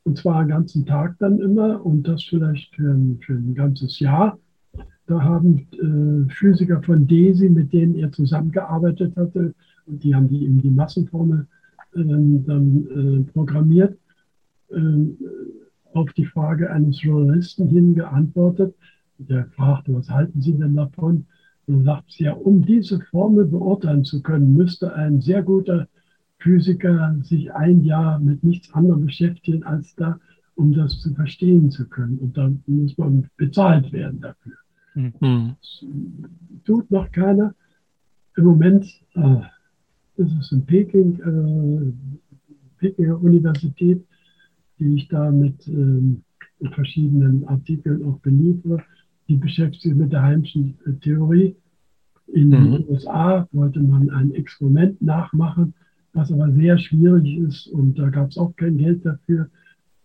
[0.04, 4.00] und zwar einen ganzen Tag dann immer und das vielleicht für ein, für ein ganzes
[4.00, 4.40] Jahr.
[5.10, 9.56] Da haben äh, Physiker von DESI, mit denen er zusammengearbeitet hatte,
[9.88, 11.48] und die haben die, eben die Massenformel
[11.96, 13.98] äh, dann äh, programmiert,
[14.72, 15.18] ähm,
[15.94, 18.76] auf die Frage eines Journalisten hin geantwortet.
[19.18, 21.26] Der fragte, was halten Sie denn davon?
[21.66, 25.88] Dann sagt sie ja, um diese Formel beurteilen zu können, müsste ein sehr guter
[26.38, 30.20] Physiker sich ein Jahr mit nichts anderem beschäftigen als da,
[30.54, 32.20] um das zu verstehen zu können.
[32.20, 34.54] Und dann muss man bezahlt werden dafür.
[34.96, 35.56] Mhm.
[36.66, 37.54] tut noch keiner.
[38.36, 38.86] Im Moment
[39.16, 39.42] äh,
[40.18, 41.92] ist es in Peking, äh,
[42.78, 44.06] Pekinger Universität,
[44.80, 48.84] die ich da mit äh, verschiedenen Artikeln auch beliefere.
[49.28, 51.56] Die beschäftigt sich mit der heimischen Theorie.
[52.28, 52.72] In mhm.
[52.72, 55.74] den USA wollte man ein Experiment nachmachen,
[56.14, 59.50] was aber sehr schwierig ist und da gab es auch kein Geld dafür.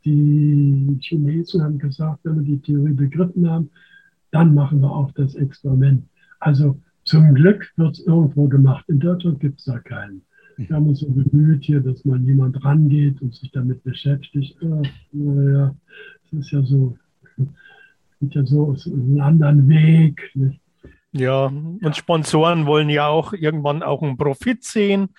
[0.05, 3.70] Die Chinesen haben gesagt, wenn wir die Theorie begriffen haben,
[4.35, 6.05] dann machen wir auch das Experiment.
[6.41, 8.85] Also zum Glück wird es irgendwo gemacht.
[8.89, 10.22] In Deutschland gibt es da keinen.
[10.57, 14.57] Wir haben uns so bemüht hier, dass mal jemand rangeht und sich damit beschäftigt.
[14.61, 14.82] Äh,
[15.12, 15.74] naja,
[16.26, 16.97] es ist ja so,
[18.20, 20.20] geht ja so einen anderen Weg.
[20.35, 20.61] Nicht?
[21.12, 25.11] Ja, und Sponsoren wollen ja auch irgendwann auch einen Profit sehen,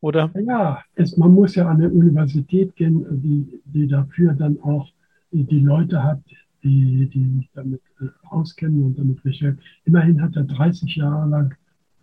[0.00, 0.32] oder?
[0.46, 4.88] Ja, es, man muss ja an eine Universität gehen, die, die dafür dann auch
[5.30, 6.20] die, die Leute hat,
[6.64, 9.62] die, die sich damit äh, auskennen und damit beschäftigen.
[9.84, 11.54] Immerhin hat er 30 Jahre lang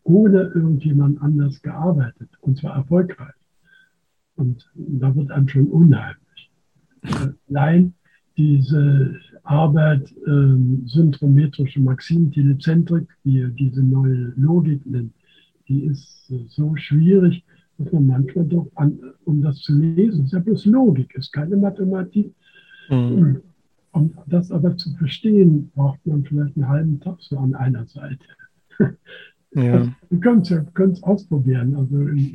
[0.03, 3.34] ohne irgendjemand anders gearbeitet und zwar erfolgreich.
[4.36, 6.51] Und da wird einem schon unheimlich.
[7.49, 7.93] Allein
[8.38, 15.14] diese Arbeit ähm, synchrometrische Maxim-Telezentrik, wie er diese neue Logik nennt,
[15.68, 17.43] die ist äh, so schwierig,
[17.78, 21.57] dass man manchmal doch, an, um das zu lesen, ist ja bloß Logik, ist keine
[21.57, 22.34] Mathematik.
[22.89, 23.41] Mhm.
[23.92, 28.26] Um das aber zu verstehen, braucht man vielleicht einen halben Tag so an einer Seite.
[29.54, 29.74] Ja.
[29.74, 31.76] Also, wir können es ausprobieren.
[31.76, 32.32] Also im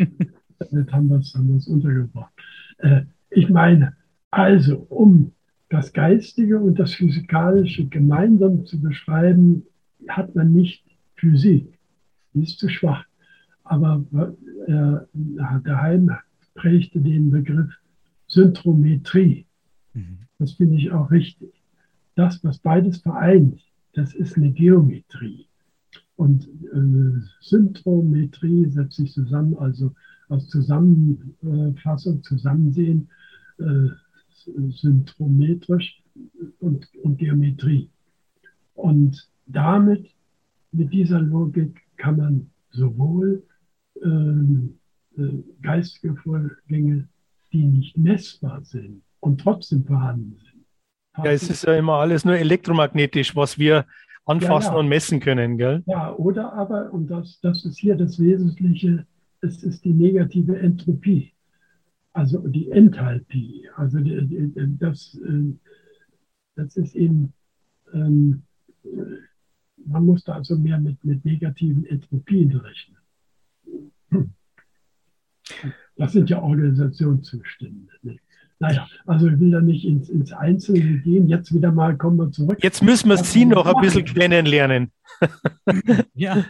[0.59, 2.33] Internet haben wir es untergebracht.
[2.79, 3.95] Äh, ich meine,
[4.31, 5.33] also um
[5.69, 9.65] das Geistige und das Physikalische gemeinsam zu beschreiben,
[10.09, 10.85] hat man nicht
[11.17, 11.79] Physik.
[12.35, 13.05] Die ist zu schwach.
[13.65, 14.05] Aber
[14.67, 16.11] äh, der Heim
[16.55, 17.73] prägte den Begriff
[18.29, 19.47] Syntrometrie.
[19.95, 20.26] Mhm.
[20.39, 21.53] Das finde ich auch richtig.
[22.15, 23.61] Das, was beides vereint,
[23.95, 25.47] das ist eine Geometrie.
[26.17, 29.95] Und äh, Syntrometrie setzt sich zusammen, also
[30.29, 33.09] aus Zusammenfassung, Zusammensehen,
[33.59, 33.89] äh,
[34.71, 36.03] syntrometrisch
[36.61, 37.91] und, und Geometrie.
[38.75, 40.11] Und damit,
[40.73, 43.43] mit dieser Logik, kann man sowohl
[44.03, 44.79] ähm,
[45.17, 47.09] äh, geistige Vorgänge,
[47.53, 50.65] die nicht messbar sind, und trotzdem vorhanden sind.
[51.25, 53.87] Ja, es ist ja immer alles nur elektromagnetisch, was wir
[54.25, 54.79] anfassen ja, ja.
[54.79, 55.83] und messen können, gell?
[55.87, 59.07] Ja, oder aber, und das, das ist hier das Wesentliche,
[59.41, 61.33] es ist die negative Entropie,
[62.13, 63.69] also die Enthalpie.
[63.77, 65.53] Also die, die, das, äh,
[66.55, 67.33] das ist eben,
[67.93, 68.43] ähm,
[69.87, 72.97] man muss da also mehr mit, mit negativen Entropien rechnen.
[75.97, 77.93] Das sind ja Organisationszustände.
[78.03, 78.26] Nicht?
[78.59, 81.29] Naja, also ich will da nicht ins, ins Einzelne gehen.
[81.29, 82.59] Jetzt wieder mal kommen wir zurück.
[82.63, 84.93] Jetzt müssen wir Sie noch ein bisschen kennenlernen.
[86.15, 86.45] ja,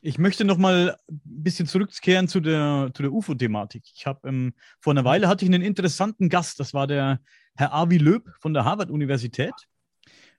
[0.00, 3.84] ich möchte noch mal ein bisschen zurückkehren zu der, zu der UFO-Thematik.
[3.94, 7.20] Ich habe ähm, vor einer Weile hatte ich einen interessanten Gast, das war der
[7.54, 9.54] Herr Avi Löb von der Harvard-Universität.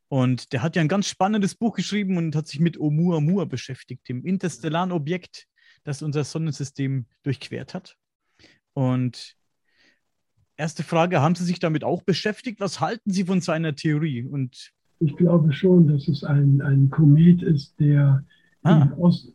[0.10, 4.08] Und der hat ja ein ganz spannendes Buch geschrieben und hat sich mit Oumuamua beschäftigt,
[4.10, 5.48] dem interstellaren Objekt,
[5.86, 7.98] das unser Sonnensystem durchquert hat.
[8.74, 9.38] Und
[10.58, 12.60] erste Frage, haben Sie sich damit auch beschäftigt?
[12.60, 14.24] Was halten Sie von seiner Theorie?
[14.26, 18.24] Und ich glaube schon, dass es ein, ein Komet ist, der
[18.64, 18.90] ah.
[19.00, 19.32] aus,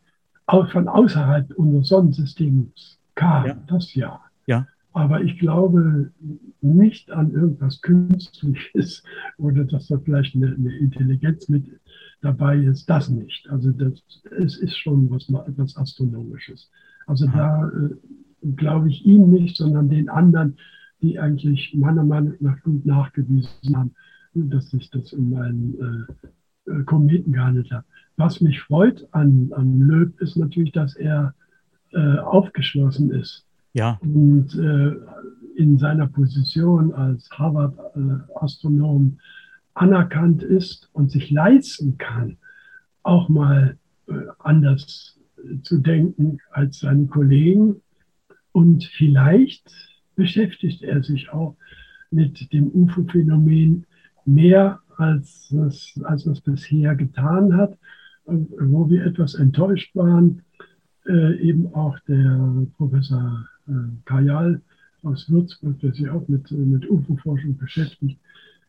[0.47, 3.45] von außerhalb unseres Sonnensystems kam.
[3.45, 3.57] Ja.
[3.67, 4.19] Das ja.
[4.47, 4.67] ja.
[4.93, 6.11] Aber ich glaube
[6.61, 9.03] nicht an irgendwas Künstliches
[9.37, 11.65] oder dass da vielleicht eine, eine Intelligenz mit
[12.21, 12.89] dabei ist.
[12.89, 13.47] Das nicht.
[13.49, 14.01] Also das,
[14.37, 16.71] es ist schon was, etwas Astronomisches.
[17.05, 17.37] Also Aha.
[17.37, 20.57] da äh, glaube ich ihm nicht, sondern den anderen,
[21.01, 23.91] die eigentlich meiner Meinung nach gut nachgewiesen haben,
[24.33, 26.07] dass sich das um einen
[26.67, 27.85] äh, äh, Kometen gehandelt hat.
[28.17, 31.33] Was mich freut an, an Löb ist natürlich, dass er
[31.91, 33.99] äh, aufgeschlossen ist ja.
[34.01, 34.95] Und äh,
[35.55, 39.21] in seiner Position als Harvard-Astronom äh,
[39.73, 42.37] anerkannt ist und sich leisten kann,
[43.03, 43.77] auch mal
[44.07, 45.17] äh, anders
[45.63, 47.81] zu denken als seine Kollegen.
[48.51, 49.71] Und vielleicht
[50.19, 51.55] beschäftigt er sich auch
[52.11, 53.85] mit dem UFO-Phänomen
[54.25, 57.77] mehr, als es, als es bisher getan hat,
[58.25, 60.41] wo wir etwas enttäuscht waren.
[61.07, 63.71] Äh, eben auch der Professor äh,
[64.05, 64.61] Kajal
[65.03, 68.19] aus Würzburg, der sich auch mit, mit UFO-Forschung beschäftigt.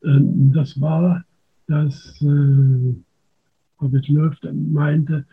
[0.04, 1.24] Ähm, das war,
[1.66, 2.94] dass äh,
[3.82, 5.26] Robert Löw meinte,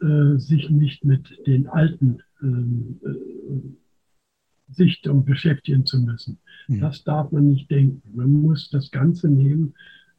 [0.00, 3.00] äh, sich nicht mit den alten ähm,
[4.76, 6.38] Sichtungen beschäftigen zu müssen.
[6.68, 6.80] Mhm.
[6.80, 8.02] Das darf man nicht denken.
[8.14, 9.74] Man muss das Ganze nehmen,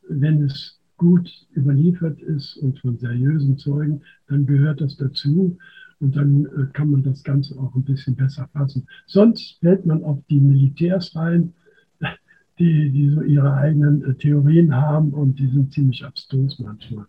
[0.09, 5.57] wenn es gut überliefert ist und von seriösen Zeugen, dann gehört das dazu.
[5.99, 8.87] Und dann äh, kann man das Ganze auch ein bisschen besser fassen.
[9.07, 11.53] Sonst fällt man auf die Militärs rein,
[12.59, 17.07] die, die so ihre eigenen äh, Theorien haben und die sind ziemlich abstrus manchmal.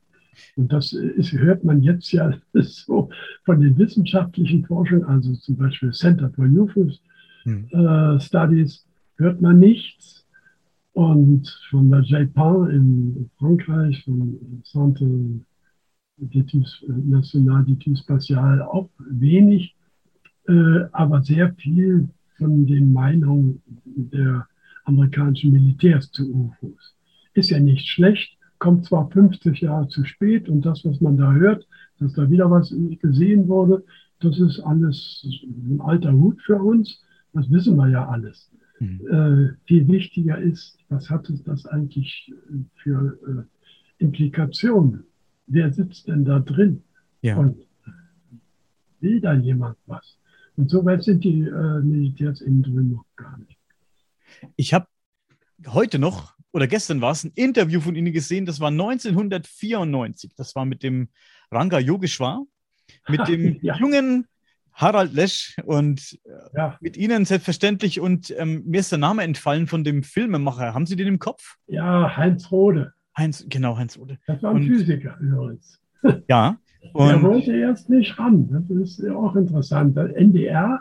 [0.57, 3.11] Und das äh, ist, hört man jetzt ja so
[3.45, 6.91] von den wissenschaftlichen Forschern, also zum Beispiel Center for UFO
[7.49, 8.17] hm.
[8.17, 8.87] äh, Studies,
[9.17, 10.27] hört man nichts.
[10.93, 15.07] Und von der JPAN in Frankreich, von Centre
[16.21, 19.77] d'études national, d'études spatial auch wenig,
[20.49, 24.47] äh, aber sehr viel von den Meinungen der
[24.85, 26.97] amerikanischen Militärs zu UFOs.
[27.35, 31.33] Ist ja nicht schlecht, kommt zwar 50 Jahre zu spät und das, was man da
[31.33, 31.67] hört,
[32.01, 33.85] dass da wieder was gesehen wurde,
[34.21, 37.03] das ist alles ein alter Hut für uns.
[37.33, 38.51] Das wissen wir ja alles.
[38.81, 39.01] Mhm.
[39.07, 42.33] Äh, viel wichtiger ist, was hat es das eigentlich
[42.77, 45.05] für äh, Implikationen?
[45.49, 46.85] wer sitzt denn da drin?
[47.23, 47.37] Ja.
[47.37, 47.67] Und
[49.01, 50.19] will da jemand was?
[50.57, 53.59] Und so weit sind die äh, Militärs innen drin noch gar nicht.
[54.57, 54.87] Ich habe
[55.67, 60.33] heute noch oder gestern war es ein Interview von Ihnen gesehen, das war 1994.
[60.35, 61.09] Das war mit dem
[61.51, 62.45] Ranga Yogeshwar,
[63.09, 63.77] mit dem ja.
[63.77, 64.27] jungen
[64.79, 66.79] Harald Lesch und äh, ja.
[66.81, 68.01] mit Ihnen selbstverständlich.
[68.01, 70.73] Und ähm, mir ist der Name entfallen von dem Filmemacher.
[70.73, 71.57] Haben Sie den im Kopf?
[71.67, 72.93] Ja, Heinz Rode.
[73.17, 74.19] Heinz, genau, Heinz Rode.
[74.29, 75.81] Das war ein und, Physiker übrigens.
[76.29, 76.57] Ja.
[76.93, 78.49] Und er wollte erst nicht ran.
[78.53, 79.97] Das ist auch interessant.
[79.97, 80.81] Der NDR,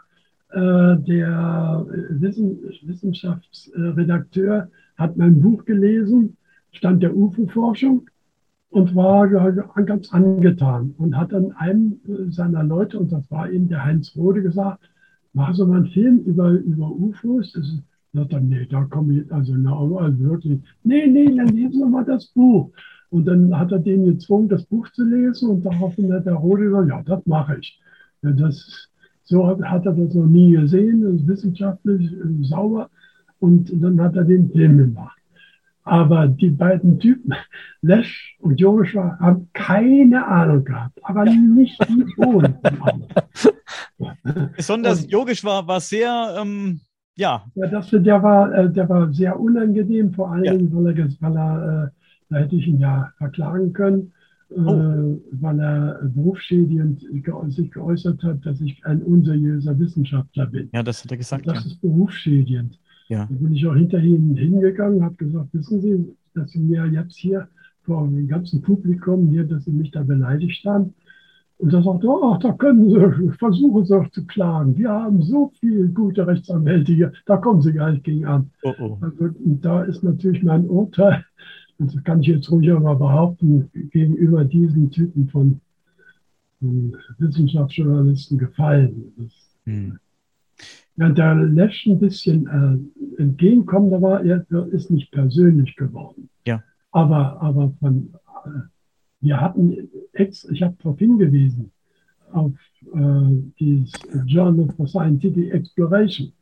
[0.51, 6.37] äh, der Wissen, Wissenschaftsredakteur, hat mein Buch gelesen,
[6.71, 8.07] stand der UFO-Forschung
[8.70, 11.99] und war ganz angetan und hat dann einem
[12.30, 14.89] seiner Leute, und das war eben der Heinz Rode, gesagt,
[15.34, 17.53] mach so mal einen Film über, über UFOs.
[17.53, 17.84] Das ist
[18.18, 21.88] Sagt er, nee, da komme ich, also, na, also wirklich, nee, nee, dann lesen wir
[21.88, 22.72] mal das Buch.
[23.09, 26.65] Und dann hat er den gezwungen, das Buch zu lesen und daraufhin hat der Rode
[26.65, 27.80] gesagt, ja, das mache ich.
[28.24, 28.89] Ja, das,
[29.24, 32.89] so hat, hat, er das noch nie gesehen, das ist wissenschaftlich äh, sauber.
[33.39, 35.16] Und dann hat er den Film gemacht.
[35.88, 37.33] Aber die beiden Typen,
[37.81, 42.55] Lesch und Joshua, haben keine Ahnung gehabt, aber nicht die Boden.
[44.55, 46.81] Besonders und, Yogeshwar war sehr ähm,
[47.15, 47.43] ja.
[47.55, 50.83] ja das, der, war, äh, der war sehr unangenehm, vor allen Dingen, ja.
[50.83, 51.89] weil er, weil er äh,
[52.29, 54.13] da hätte ich ihn ja verklagen können,
[54.49, 55.21] äh, oh.
[55.31, 57.05] weil er berufsschädigend
[57.47, 60.69] sich geäußert hat, dass ich ein unseriöser Wissenschaftler bin.
[60.73, 61.47] Ja, das hat er gesagt.
[61.47, 61.71] das ja.
[61.71, 62.79] ist berufsschädigend.
[63.07, 63.25] Ja.
[63.29, 67.15] Da bin ich auch hinter ihm hingegangen, habe gesagt, wissen Sie, dass Sie mir jetzt
[67.15, 67.47] hier
[67.83, 70.93] vor dem ganzen Publikum hier, dass Sie mich da beleidigt haben,
[71.59, 74.77] und da sagt er, ach, da können Sie, versuchen Sie doch zu klagen.
[74.77, 78.51] Wir haben so viele gute Rechtsanwälte hier, da kommen Sie gar nicht gegen an.
[78.63, 78.97] Oh, oh.
[79.01, 81.25] Also, da ist natürlich mein Urteil,
[81.79, 85.59] und das kann ich jetzt ruhig auch mal behaupten, gegenüber diesen Typen von
[87.17, 89.13] Wissenschaftsjournalisten gefallen.
[89.17, 89.31] Das,
[89.65, 89.99] hm.
[90.97, 96.27] Während der Lesch ein bisschen äh, entgegenkommender war, er ist nicht persönlich geworden.
[96.45, 96.63] Ja.
[96.91, 98.49] Aber, aber von, äh,
[99.21, 101.71] wir hatten, ex, ich habe darauf hingewiesen,
[102.31, 102.53] auf
[102.93, 103.91] äh, dieses
[104.25, 106.33] Journal for Scientific Exploration.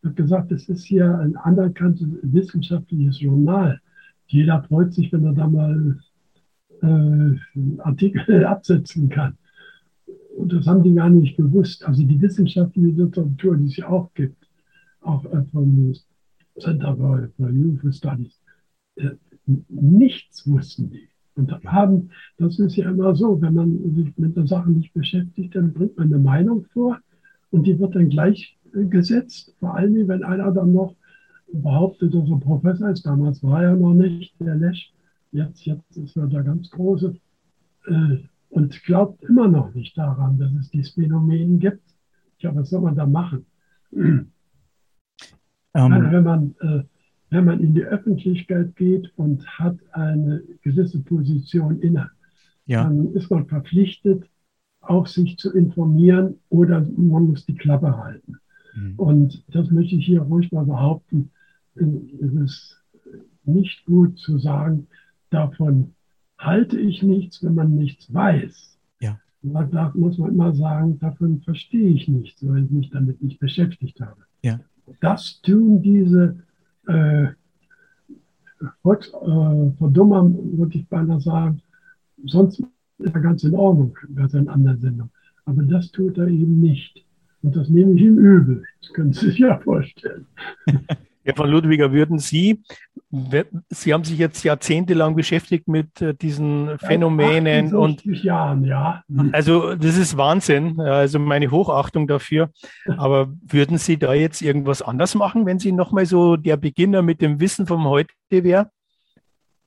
[0.00, 3.80] Ich habe gesagt, es ist hier ein anerkanntes wissenschaftliches Journal.
[4.26, 5.96] Jeder freut sich, wenn er da mal
[6.82, 9.38] äh, einen Artikel absetzen kann.
[10.36, 11.84] Und das haben die gar nicht gewusst.
[11.84, 14.48] Also die wissenschaftliche Literatur, die es ja auch gibt,
[15.00, 15.92] auch äh, vom
[16.58, 18.40] Center for, UFO Studies,
[18.96, 19.10] äh,
[19.68, 21.08] nichts wussten die.
[21.34, 25.54] Und haben, das ist ja immer so, wenn man sich mit der Sache nicht beschäftigt,
[25.54, 26.98] dann bringt man eine Meinung vor
[27.50, 29.54] und die wird dann gleichgesetzt.
[29.58, 30.94] Vor allem, wenn einer dann noch
[31.52, 33.06] behauptet, dass er Professor ist.
[33.06, 34.92] Damals war er noch nicht, der Lesch.
[35.32, 37.14] Jetzt, jetzt ist er der ganz Große.
[37.86, 38.16] Äh,
[38.52, 41.82] und glaubt immer noch nicht daran, dass es dieses Phänomen gibt.
[42.38, 43.46] Ja, was soll man da machen?
[43.90, 44.28] Ähm.
[45.74, 46.82] Wenn, man, äh,
[47.30, 52.10] wenn man in die Öffentlichkeit geht und hat eine gewisse Position inne,
[52.66, 52.84] ja.
[52.84, 54.28] dann ist man verpflichtet,
[54.82, 58.36] auch sich zu informieren oder man muss die Klappe halten.
[58.74, 58.94] Mhm.
[58.98, 61.30] Und das möchte ich hier ruhig mal behaupten.
[61.74, 62.84] Es ist
[63.44, 64.88] nicht gut zu sagen,
[65.30, 65.94] davon
[66.44, 68.78] halte ich nichts, wenn man nichts weiß.
[69.00, 69.18] Ja.
[69.42, 74.00] Da muss man immer sagen, davon verstehe ich nichts, weil ich mich damit nicht beschäftigt
[74.00, 74.22] habe.
[74.42, 74.60] Ja.
[75.00, 76.36] Das tun diese
[76.86, 77.28] äh,
[78.82, 81.62] Volksverdummer, äh, würde ich beinahe sagen.
[82.24, 82.60] Sonst
[82.98, 85.12] ist er ganz in Ordnung bei seinen anderen Sendungen.
[85.44, 87.04] Aber das tut er eben nicht.
[87.42, 88.64] Und das nehme ich ihm übel.
[88.80, 90.26] Das können Sie sich ja vorstellen.
[91.24, 92.62] Herr von Ludwiger, würden Sie,
[93.68, 99.04] Sie haben sich jetzt jahrzehntelang beschäftigt mit äh, diesen Phänomenen und Jahren, ja.
[99.32, 102.48] Also das ist Wahnsinn, also meine Hochachtung dafür.
[102.96, 107.20] Aber würden Sie da jetzt irgendwas anders machen, wenn Sie nochmal so der Beginner mit
[107.20, 108.70] dem Wissen vom Heute wäre?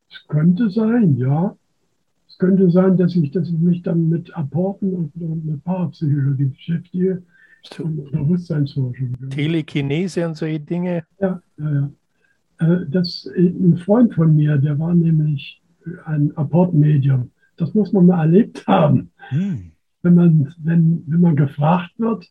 [0.09, 1.55] Es könnte sein, ja.
[2.27, 5.15] Es könnte sein, dass ich, dass ich mich dann mit Apporten und
[5.45, 7.21] mit Parapsychologie beschäftige
[7.77, 9.15] Bewusstseinsforschung.
[9.29, 11.03] Telekinese und solche Dinge.
[11.19, 11.89] Ja, ja, ja.
[12.59, 15.61] Äh, das, ein Freund von mir, der war nämlich
[16.05, 17.31] ein Apportmedium.
[17.57, 19.11] Das muss man mal erlebt haben.
[19.29, 19.71] Hm.
[20.01, 22.29] Wenn, man, wenn, wenn man gefragt wird,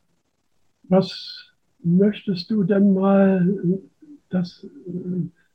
[0.85, 1.53] was
[1.83, 3.81] möchtest du denn mal,
[4.31, 4.67] dass,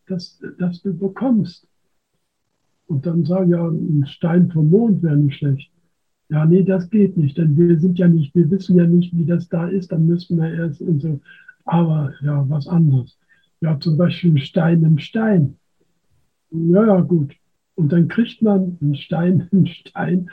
[0.07, 1.67] dass, dass du bekommst?
[2.87, 5.71] Und dann sagen ja, ein Stein vom Mond wäre nicht schlecht.
[6.29, 9.25] Ja, nee, das geht nicht, denn wir sind ja nicht, wir wissen ja nicht, wie
[9.25, 11.19] das da ist, dann müssen wir erst und so.
[11.65, 13.18] Aber ja, was anderes.
[13.61, 15.59] Ja, zum Beispiel ein Stein im Stein.
[16.51, 17.35] Ja, ja, gut.
[17.75, 20.29] Und dann kriegt man einen Stein im Stein.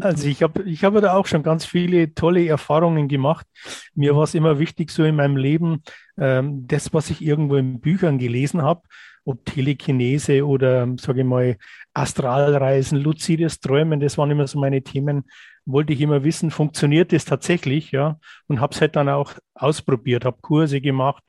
[0.00, 3.46] Also ich habe ich hab da auch schon ganz viele tolle Erfahrungen gemacht.
[3.94, 5.82] Mir war es immer wichtig, so in meinem Leben,
[6.18, 8.82] ähm, das, was ich irgendwo in Büchern gelesen habe,
[9.24, 11.56] ob Telekinese oder, sage ich mal,
[11.94, 15.24] Astralreisen, luzides Träumen, das waren immer so meine Themen.
[15.64, 18.20] Wollte ich immer wissen, funktioniert das tatsächlich, ja?
[18.46, 21.24] Und habe es halt dann auch ausprobiert, habe Kurse gemacht.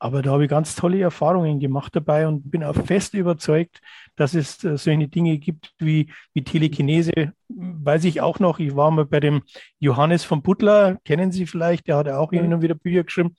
[0.00, 3.80] Aber da habe ich ganz tolle Erfahrungen gemacht dabei und bin auch fest überzeugt,
[4.20, 7.32] dass es äh, solche Dinge gibt wie, wie Telekinese.
[7.48, 9.42] Weiß ich auch noch, ich war mal bei dem
[9.78, 13.34] Johannes von Butler, kennen Sie vielleicht, der hat ja auch hin und wieder Bücher geschrieben.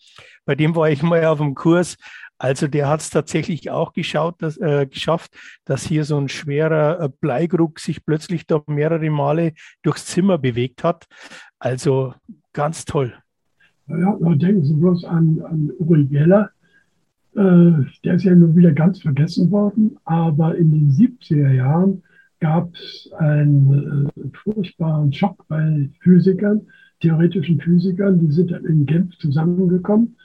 [0.45, 1.97] Bei dem war ich mal auf dem Kurs
[2.41, 5.31] also der hat es tatsächlich auch geschaut, dass, äh, geschafft,
[5.63, 9.53] dass hier so ein schwerer äh, Bleigrug sich plötzlich da mehrere Male
[9.83, 11.05] durchs Zimmer bewegt hat.
[11.59, 12.15] Also
[12.51, 13.13] ganz toll.
[13.85, 16.49] Ja, denken Sie bloß an, an Uri Geller.
[17.35, 22.03] Äh, der ist ja nun wieder ganz vergessen worden, aber in den 70er Jahren
[22.41, 26.61] gab es einen äh, furchtbaren Schock bei Physikern,
[26.99, 30.15] theoretischen Physikern, die sind dann in Genf zusammengekommen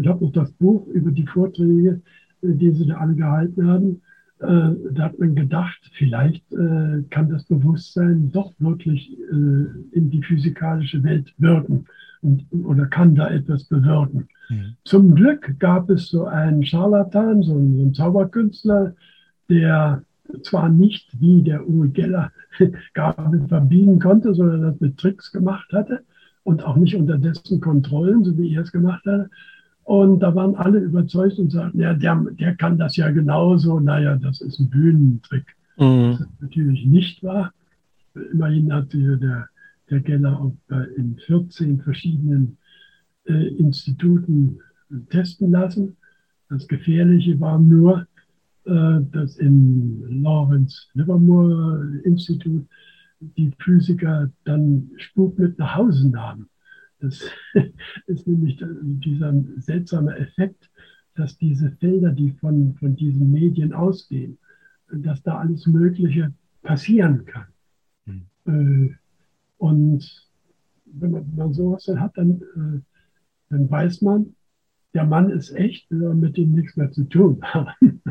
[0.00, 2.00] ich habe noch das Buch über die Vorträge,
[2.42, 4.02] äh, die sie da alle gehalten haben.
[4.44, 11.84] Da hat man gedacht, vielleicht kann das Bewusstsein doch wirklich in die physikalische Welt wirken
[12.22, 14.26] und, oder kann da etwas bewirken.
[14.52, 14.76] Mhm.
[14.84, 18.94] Zum Glück gab es so einen Scharlatan, so einen, so einen Zauberkünstler,
[19.48, 20.02] der
[20.42, 22.32] zwar nicht wie der Uwe Geller
[22.94, 26.02] Gaben verbiegen konnte, sondern das mit Tricks gemacht hatte
[26.42, 29.30] und auch nicht unter dessen Kontrollen, so wie er es gemacht hatte,
[29.84, 33.80] und da waren alle überzeugt und sagten, ja, der, der kann das ja genauso.
[33.80, 35.56] Naja, das ist ein Bühnentrick.
[35.76, 36.12] Mhm.
[36.12, 37.52] Das ist natürlich nicht wahr.
[38.32, 39.48] Immerhin hat der,
[39.90, 40.54] der Geller auch
[40.96, 42.58] in 14 verschiedenen
[43.24, 44.58] äh, Instituten
[45.10, 45.96] testen lassen.
[46.48, 48.06] Das Gefährliche war nur,
[48.64, 52.66] äh, dass im Lawrence Livermore Institut
[53.20, 56.48] die Physiker dann Spuk mit nach Hause nahmen.
[57.00, 57.22] Das
[58.06, 60.70] ist nämlich dieser seltsame Effekt,
[61.14, 64.38] dass diese Felder, die von, von diesen Medien ausgehen,
[64.90, 67.46] dass da alles Mögliche passieren kann.
[68.44, 68.96] Mhm.
[69.58, 70.30] Und
[70.86, 72.80] wenn man, wenn man sowas dann hat, dann, äh,
[73.52, 74.34] dann weiß man,
[74.94, 78.02] der Mann ist echt, wir mit ihm nichts mehr zu tun haben.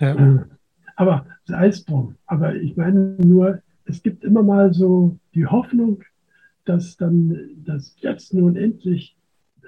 [0.00, 0.14] Ja.
[0.14, 0.44] Äh,
[0.96, 2.14] aber sei es drum.
[2.26, 6.02] Aber ich meine nur, es gibt immer mal so die Hoffnung,
[6.64, 9.16] dass dann, dass jetzt nun endlich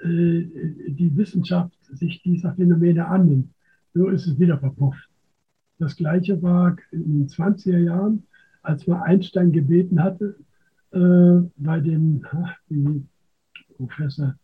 [0.03, 0.45] äh,
[0.87, 3.53] die Wissenschaft sich dieser Phänomene annimmt.
[3.93, 5.09] So ist es wieder verpufft.
[5.79, 8.23] Das gleiche war in den 20er Jahren,
[8.61, 10.37] als man Einstein gebeten hatte,
[10.91, 12.55] äh, bei dem ach,
[13.75, 14.35] Professor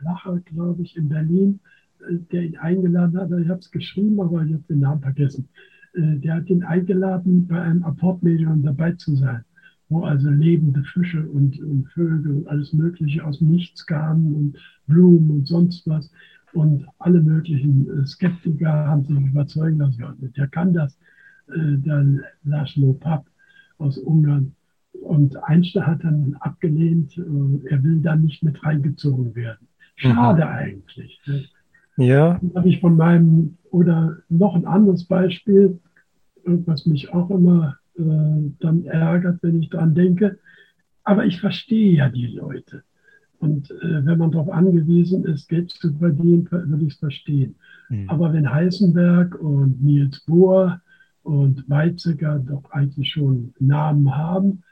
[0.00, 1.60] Lacher, glaube ich, in Berlin,
[2.08, 3.30] äh, der ihn eingeladen hat.
[3.30, 5.48] Ich habe es geschrieben, aber ich habe den Namen vergessen.
[5.94, 9.44] Äh, der hat ihn eingeladen, bei einem Apportmedium dabei zu sein,
[9.88, 15.30] wo also lebende Fische und, und Vögel und alles Mögliche aus Nichts kamen und Blumen
[15.30, 16.10] und sonst was.
[16.52, 20.98] Und alle möglichen äh, Skeptiker haben sich überzeugen lassen, der kann das,
[21.48, 22.04] der
[22.42, 23.24] Laszlo Papp
[23.78, 24.56] aus Ungarn.
[24.90, 29.68] Und Einstein hat dann abgelehnt, er will da nicht mit reingezogen werden.
[29.96, 30.50] Schade mhm.
[30.50, 31.20] eigentlich.
[31.26, 31.44] Ne?
[31.96, 32.38] Ja.
[32.40, 35.80] Dann habe ich von meinem, oder noch ein anderes Beispiel,
[36.44, 40.38] was mich auch immer äh, dann ärgert, wenn ich daran denke.
[41.02, 42.82] Aber ich verstehe ja die Leute.
[43.38, 47.56] Und äh, wenn man darauf angewiesen ist, Geld zu verdienen, würde ich es verstehen.
[47.88, 48.08] Mhm.
[48.08, 50.80] Aber wenn Heisenberg und Niels Bohr
[51.22, 54.62] und Weizsäcker doch eigentlich schon Namen haben,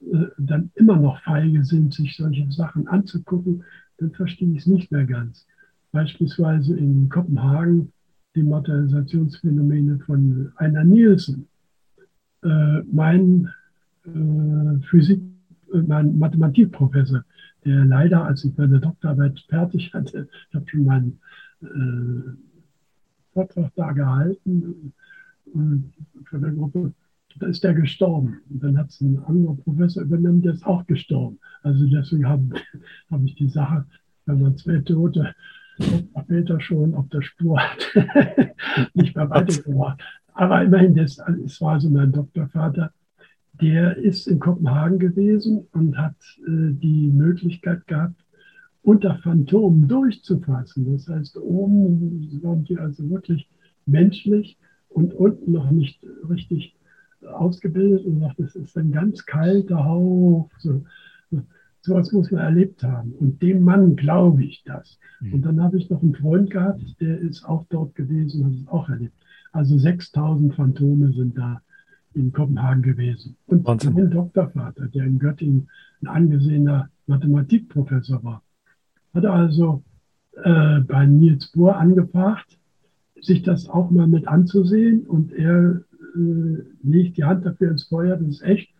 [0.00, 3.64] äh, dann immer noch feige sind, sich solche Sachen anzugucken,
[3.98, 5.46] dann verstehe ich es nicht mehr ganz.
[5.92, 7.92] Beispielsweise in Kopenhagen
[8.34, 11.48] die Materialisationsphänomene von Einer Nielsen.
[12.42, 13.48] Äh, mein
[14.04, 15.20] äh, Physik,
[15.72, 17.24] äh, mein Mathematikprofessor,
[17.64, 21.18] der leider, als ich meine Doktorarbeit fertig hatte, ich habe schon meinen
[21.62, 22.30] äh,
[23.32, 24.92] Vortrag da gehalten
[25.46, 26.92] äh, für der Gruppe,
[27.38, 28.40] da ist der gestorben.
[28.50, 31.38] Und dann hat es ein anderer Professor übernommen, der ist auch gestorben.
[31.62, 32.54] Also deswegen habe
[33.10, 33.84] hab ich die Sache,
[34.26, 35.34] wenn man zwei Tote
[36.24, 37.78] später schon auf der Spur hat,
[38.94, 40.02] nicht mehr weitergebracht.
[40.34, 42.92] Aber immerhin, das, das war also mein Doktorvater,
[43.60, 46.16] der ist in Kopenhagen gewesen und hat
[46.46, 48.24] äh, die Möglichkeit gehabt,
[48.82, 50.92] unter Phantomen durchzufassen.
[50.92, 53.48] Das heißt, oben waren die also wirklich
[53.86, 54.56] menschlich
[54.88, 56.77] und unten noch nicht richtig
[57.26, 60.50] ausgebildet und sagt, es ist ein ganz kalter Hauch.
[60.58, 60.84] So,
[61.82, 63.12] so was muss man erlebt haben.
[63.12, 64.98] Und dem Mann glaube ich das.
[65.20, 65.34] Mhm.
[65.34, 68.60] Und dann habe ich noch einen Freund gehabt, der ist auch dort gewesen und hat
[68.60, 69.14] es auch erlebt.
[69.52, 71.62] Also 6000 Phantome sind da
[72.14, 73.36] in Kopenhagen gewesen.
[73.46, 73.94] Und Wahnsinn.
[73.94, 75.68] mein Doktorvater, der in Göttingen
[76.02, 78.42] ein angesehener Mathematikprofessor war,
[79.14, 79.82] hat also
[80.42, 82.58] äh, bei Niels Bohr angefragt,
[83.20, 85.06] sich das auch mal mit anzusehen.
[85.06, 85.82] Und er
[86.16, 88.70] äh, legt die Hand dafür ins Feuer, das ist echt.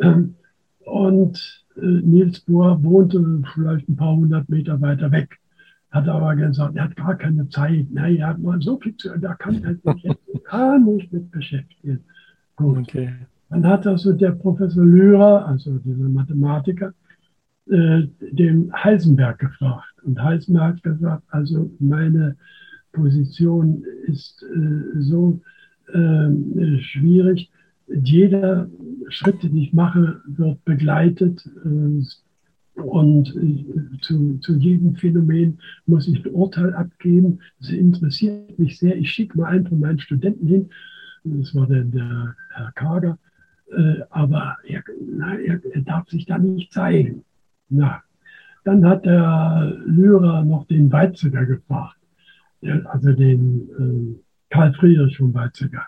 [0.00, 0.34] Ähm,
[0.80, 5.38] und äh, Nils Bohr wohnte vielleicht ein paar hundert Meter weiter weg.
[5.90, 7.86] Hat aber gesagt, er hat gar keine Zeit.
[7.90, 11.30] Nein, er hat mal so viel zu, da kann er sich jetzt gar nicht mit
[11.30, 12.00] beschäftigen.
[12.56, 12.78] Gut.
[12.78, 13.14] Okay.
[13.50, 16.92] Dann hat also der Professor Lührer, also dieser Mathematiker,
[17.70, 19.94] äh, den Heisenberg gefragt.
[20.02, 22.36] Und Heisenberg hat gesagt, also meine
[22.92, 25.40] Position ist äh, so
[25.92, 27.50] äh, schwierig.
[27.86, 28.68] Jeder
[29.08, 36.24] Schritt, den ich mache, wird begleitet äh, und äh, zu, zu jedem Phänomen muss ich
[36.24, 37.40] ein Urteil abgeben.
[37.60, 38.96] Das interessiert mich sehr.
[38.96, 40.70] Ich schicke mal einen von meinen Studenten hin.
[41.24, 43.18] Das war der, der Herr Kager.
[44.10, 44.84] Aber er,
[45.16, 47.24] na, er, er, darf sich da nicht zeigen.
[47.70, 48.02] Na,
[48.64, 51.98] dann hat der Lyra noch den Weizsäcker gefragt,
[52.84, 54.23] also den äh,
[54.54, 55.82] Karl Friedrich von Weizsäcker,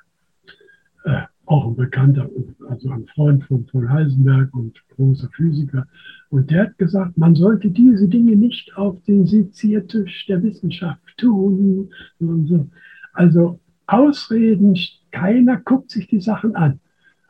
[1.05, 2.29] äh, auch ein Bekannter,
[2.69, 5.87] also ein Freund von Paul Heisenberg und großer Physiker.
[6.31, 11.91] Und der hat gesagt, man sollte diese Dinge nicht auf den Seziertisch der Wissenschaft tun.
[12.19, 12.69] So.
[13.13, 14.77] Also Ausreden,
[15.13, 16.81] keiner guckt sich die Sachen an.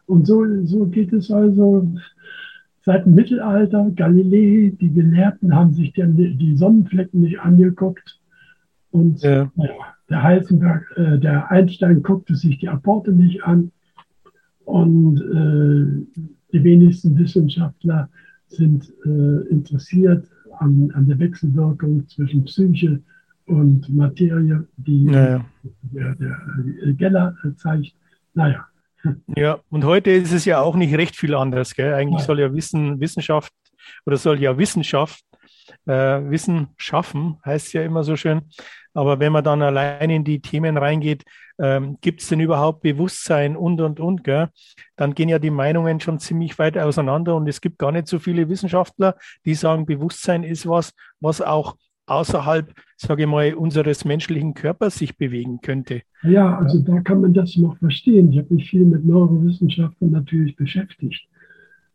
[0.06, 1.86] Und so, so geht es also
[2.80, 3.90] seit dem Mittelalter.
[3.94, 8.18] Galilei, die Gelehrten haben sich die, die Sonnenflecken nicht angeguckt.
[8.90, 9.52] Und ja.
[9.56, 13.72] Ja, der Heisenberg, äh, der Einstein guckte sich die Apporte nicht an
[14.64, 18.08] und äh, die wenigsten Wissenschaftler
[18.48, 20.26] sind äh, interessiert
[20.58, 23.02] an, an, der Wechselwirkung zwischen Psyche
[23.46, 25.44] und Materie, die ja, ja.
[25.82, 27.94] Der, der Geller zeigt.
[28.34, 28.66] Naja,
[29.34, 31.74] Ja, und heute ist es ja auch nicht recht viel anders.
[31.74, 31.94] Gell?
[31.94, 33.52] Eigentlich soll ja Wissen, Wissenschaft
[34.04, 35.24] oder soll ja Wissenschaft
[35.86, 38.42] äh, Wissen schaffen, heißt ja immer so schön.
[38.94, 41.24] Aber wenn man dann allein in die Themen reingeht,
[41.58, 44.48] ähm, gibt es denn überhaupt Bewusstsein und, und, und, gell?
[44.96, 48.18] dann gehen ja die Meinungen schon ziemlich weit auseinander und es gibt gar nicht so
[48.18, 54.54] viele Wissenschaftler, die sagen, Bewusstsein ist was, was auch außerhalb, sage ich mal, unseres menschlichen
[54.54, 56.02] Körpers sich bewegen könnte.
[56.22, 58.32] Ja, also da kann man das noch verstehen.
[58.32, 61.28] Ich habe mich viel mit Neurowissenschaften natürlich beschäftigt,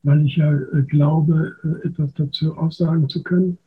[0.04, 3.58] weil ich ja äh, glaube, äh, etwas dazu aussagen zu können.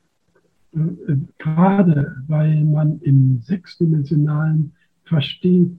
[0.73, 4.73] Äh, gerade weil man im sechsdimensionalen
[5.05, 5.71] versteht,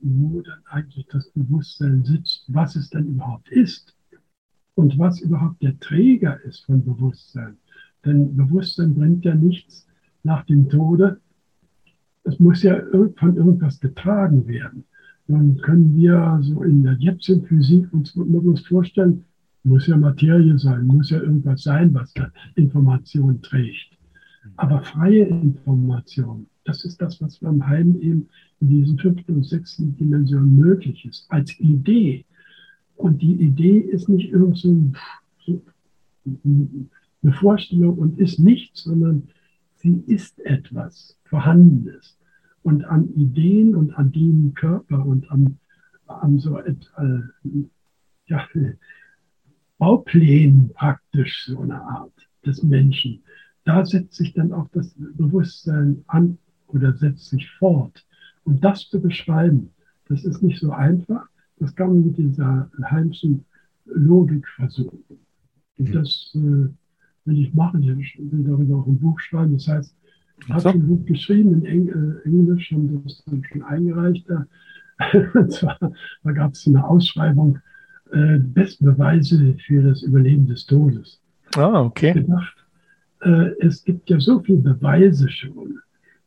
[0.00, 3.96] wo dann eigentlich das Bewusstsein sitzt, was es denn überhaupt ist
[4.74, 7.56] und was überhaupt der Träger ist von Bewusstsein.
[8.04, 9.86] Denn Bewusstsein bringt ja nichts
[10.24, 11.20] nach dem Tode.
[12.24, 12.80] Es muss ja
[13.16, 14.84] von irgendwas getragen werden.
[15.28, 19.24] Dann können wir so in der jetzigen Physik uns, uns vorstellen,
[19.64, 23.96] muss ja Materie sein, muss ja irgendwas sein, was da Information trägt.
[24.56, 28.28] Aber freie Information, das ist das, was beim Heim eben
[28.60, 32.24] in diesen fünften und sechsten Dimensionen möglich ist, als Idee.
[32.96, 34.92] Und die Idee ist nicht irgend so,
[36.24, 39.28] eine Vorstellung und ist nichts, sondern
[39.76, 42.18] sie ist etwas Vorhandenes.
[42.62, 45.58] Und an Ideen und an dem Körper und an,
[46.06, 46.74] an so äh,
[48.26, 48.46] ja,
[49.82, 52.12] Bauplänen praktisch, so eine Art
[52.46, 53.20] des Menschen,
[53.64, 58.06] da setzt sich dann auch das Bewusstsein an oder setzt sich fort.
[58.44, 59.70] Und das zu beschreiben,
[60.06, 61.26] das ist nicht so einfach.
[61.58, 63.44] Das kann man mit dieser Heimschen
[63.86, 65.02] Logik versuchen.
[65.78, 65.92] Und mhm.
[65.92, 66.68] das äh,
[67.24, 67.82] will ich machen.
[67.82, 69.54] Ich will darüber auch ein Buch schreiben.
[69.54, 69.96] Das heißt,
[70.46, 74.28] ich habe ein Buch geschrieben in Eng äh, Englisch und das ist dann schon eingereicht.
[75.34, 75.76] und zwar,
[76.22, 77.58] da gab es eine Ausschreibung,
[78.12, 81.20] äh, besten Beweise für das Überleben des Todes.
[81.56, 82.12] Ah, okay.
[82.12, 82.56] Gedacht,
[83.20, 85.78] äh, es gibt ja so viele Beweise schon.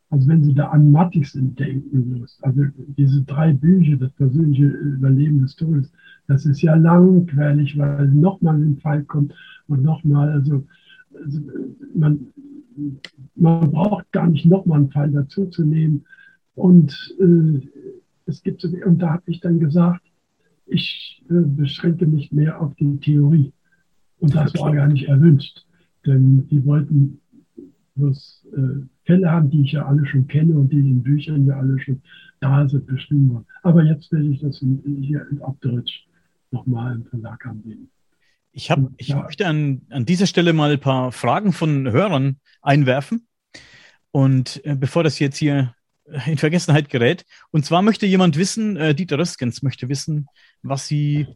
[0.09, 2.63] Also wenn Sie da an Matthisen denken, also
[2.97, 5.91] diese drei Bücher, das persönliche Überleben des Todes,
[6.27, 9.33] das ist ja langweilig, weil nochmal ein Fall kommt
[9.67, 10.63] und nochmal, also,
[11.23, 11.39] also
[11.93, 12.27] man,
[13.35, 16.05] man braucht gar nicht nochmal einen Fall dazu zu nehmen.
[16.55, 17.61] Und äh,
[18.25, 20.01] es gibt so, und da habe ich dann gesagt,
[20.65, 23.53] ich äh, beschränke mich mehr auf die Theorie.
[24.19, 25.65] Und das war gar nicht erwünscht.
[26.05, 27.19] Denn die wollten
[27.95, 31.57] bloß äh, Fälle haben, die ich ja alle schon kenne und die in Büchern ja
[31.57, 32.01] alle schon
[32.39, 33.45] da sind, beschrieben worden.
[33.63, 36.05] Aber jetzt werde ich das in, hier in Abdeutsch
[36.51, 37.89] nochmal im Verlag anbieten.
[38.51, 39.21] Ich, hab, ich ja.
[39.21, 43.27] möchte an, an dieser Stelle mal ein paar Fragen von Hörern einwerfen.
[44.11, 45.73] Und äh, bevor das jetzt hier
[46.25, 47.25] in Vergessenheit gerät.
[47.51, 50.27] Und zwar möchte jemand wissen, äh, Dieter Röskens möchte wissen,
[50.61, 51.27] was Sie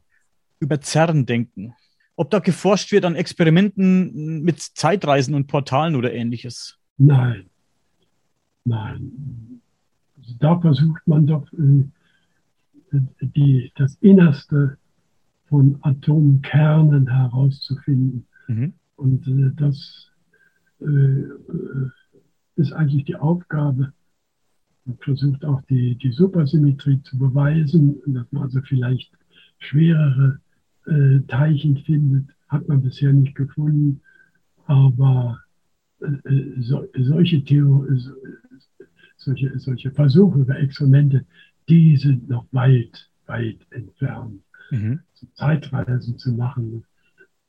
[0.59, 1.73] über CERN denken
[2.19, 6.77] ob da geforscht wird an Experimenten mit Zeitreisen und Portalen oder ähnliches.
[6.97, 7.45] Nein,
[8.65, 9.61] nein.
[10.17, 11.85] Also da versucht man doch äh,
[13.21, 14.77] die, das Innerste
[15.47, 18.27] von Atomkernen herauszufinden.
[18.49, 18.73] Mhm.
[18.97, 20.11] Und äh, das
[20.81, 21.23] äh,
[22.57, 23.93] ist eigentlich die Aufgabe.
[25.01, 29.11] Versucht auch die, die Supersymmetrie zu beweisen, dass man also vielleicht
[29.59, 30.39] schwerere
[30.85, 34.01] äh, Teilchen findet, hat man bisher nicht gefunden.
[34.65, 35.39] Aber
[36.01, 37.99] äh, äh so, solche, Theo äh,
[39.17, 41.25] solche, solche Versuche oder Experimente,
[41.67, 44.41] die sind noch weit, weit entfernt.
[44.71, 44.99] Mhm.
[45.33, 46.83] Zeitreisen zu machen.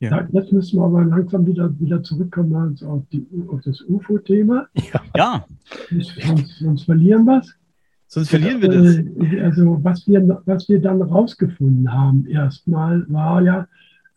[0.01, 0.27] Ja.
[0.33, 4.67] jetzt müssen wir aber langsam wieder, wieder zurückkommen also auf, die, auf das UFO-Thema.
[5.15, 5.45] Ja.
[5.91, 7.55] Sonst, sonst verlieren wir es.
[8.07, 8.97] Sonst verlieren wir das.
[8.97, 13.69] Äh, also was wir, was wir dann rausgefunden haben, erstmal war ja,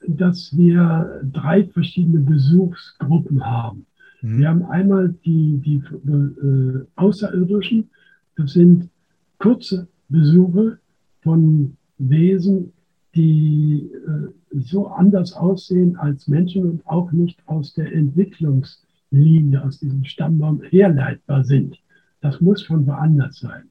[0.07, 3.85] dass wir drei verschiedene Besuchsgruppen haben.
[4.21, 4.37] Mhm.
[4.39, 7.89] Wir haben einmal die, die äh, Außerirdischen,
[8.35, 8.89] das sind
[9.37, 10.79] kurze Besuche
[11.21, 12.73] von Wesen,
[13.15, 20.03] die äh, so anders aussehen als Menschen und auch nicht aus der Entwicklungslinie, aus diesem
[20.05, 21.79] Stammbaum herleitbar sind.
[22.21, 23.69] Das muss von woanders sein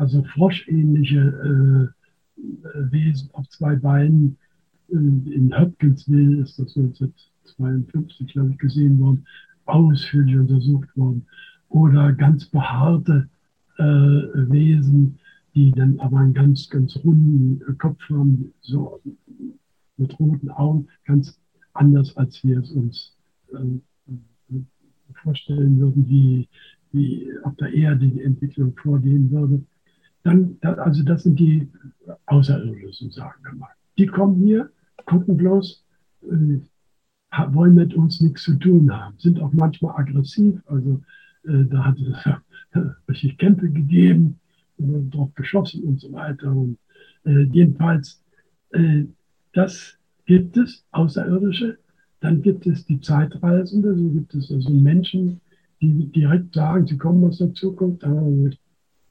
[0.00, 1.92] also froschähnliche
[2.40, 4.38] äh, Wesen auf zwei Beinen.
[4.88, 9.24] In Hopkinsville ist das 1952, glaube ich, gesehen worden,
[9.66, 11.26] ausführlich untersucht worden.
[11.68, 13.28] Oder ganz behaarte
[13.78, 15.18] äh, Wesen,
[15.54, 19.00] die dann aber einen ganz, ganz runden Kopf haben, so
[20.00, 21.38] mit roten Augen, ganz
[21.74, 23.16] anders, als wir es uns
[23.52, 24.58] äh,
[25.22, 26.48] vorstellen würden, wie,
[26.92, 29.62] wie auf der Erde die Entwicklung vorgehen würde.
[30.22, 31.68] dann, also das sind die
[32.26, 33.70] Außerirdischen, sagen wir mal.
[33.98, 34.70] Die kommen hier,
[35.06, 35.84] gucken bloß,
[36.22, 36.60] äh,
[37.52, 40.60] wollen mit uns nichts zu tun haben, sind auch manchmal aggressiv.
[40.66, 41.00] Also
[41.44, 44.38] äh, da hat es richtig Kämpfe gegeben,
[44.78, 46.50] drauf geschossen und so weiter.
[46.50, 46.78] Und
[47.24, 48.22] äh, jedenfalls,
[48.70, 49.04] äh,
[49.52, 51.78] das gibt es, Außerirdische.
[52.20, 55.40] Dann gibt es die Zeitreisende, so gibt es also Menschen,
[55.80, 58.22] die direkt sagen, sie kommen aus der Zukunft, aber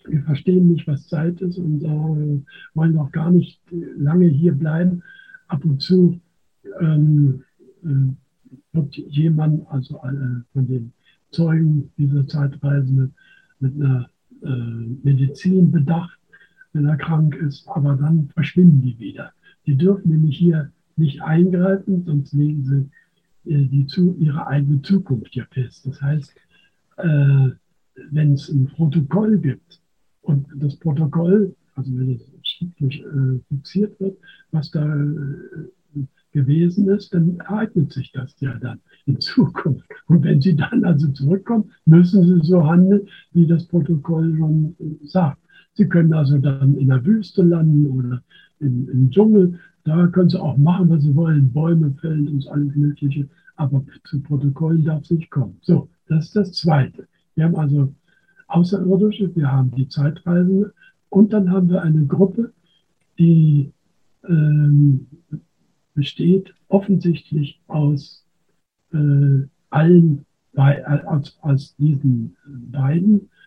[0.06, 2.42] wir verstehen nicht, was Zeit ist und äh,
[2.76, 5.04] wollen auch gar nicht lange hier bleiben.
[5.48, 6.20] Ab und zu
[6.80, 7.44] ähm,
[7.84, 8.14] äh,
[8.74, 10.94] wird jemand, also äh, von den
[11.32, 13.12] Zeugen dieser Zeitreisende,
[13.60, 14.10] mit einer
[14.42, 14.48] äh,
[15.04, 16.18] Medizin bedacht,
[16.74, 19.34] wenn er krank ist, aber dann verschwinden die wieder.
[19.70, 25.32] Die dürfen nämlich hier nicht eingreifen, sonst legen sie äh, die zu, ihre eigene Zukunft
[25.32, 25.86] hier fest.
[25.86, 26.34] Das heißt,
[26.98, 27.50] äh,
[28.10, 29.80] wenn es ein Protokoll gibt
[30.22, 34.18] und das Protokoll, also wenn es schriftlich äh, fixiert wird,
[34.50, 36.02] was da äh,
[36.32, 39.88] gewesen ist, dann ereignet sich das ja dann in Zukunft.
[40.08, 45.06] Und wenn Sie dann also zurückkommen, müssen Sie so handeln, wie das Protokoll schon äh,
[45.06, 45.38] sagt.
[45.74, 48.24] Sie können also dann in der Wüste landen oder
[48.60, 49.60] im, im Dschungel.
[49.84, 53.28] Da können Sie auch machen, was Sie wollen, Bäume fällen und alles Mögliche.
[53.56, 55.58] Aber zu Protokollen darf es nicht kommen.
[55.62, 57.08] So, das ist das Zweite.
[57.36, 57.94] Wir haben also
[58.48, 60.74] Außerirdische, wir haben die Zeitreisende
[61.10, 62.52] und dann haben wir eine Gruppe,
[63.20, 63.72] die
[64.28, 65.08] ähm,
[65.94, 68.26] besteht offensichtlich aus
[68.92, 73.39] äh, allen, bei, aus, aus diesen beiden äh,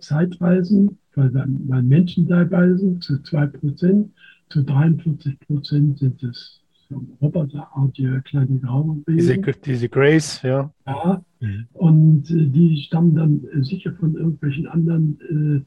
[0.00, 4.08] Zeitreisen, weil, weil Menschen dabei sind, zu 2%,
[4.48, 10.72] zu 43% sind es so roboterartige kleine graue Diese, diese Grace, ja.
[10.86, 11.66] Ja, mhm.
[11.74, 15.64] und äh, die stammen dann äh, sicher von irgendwelchen anderen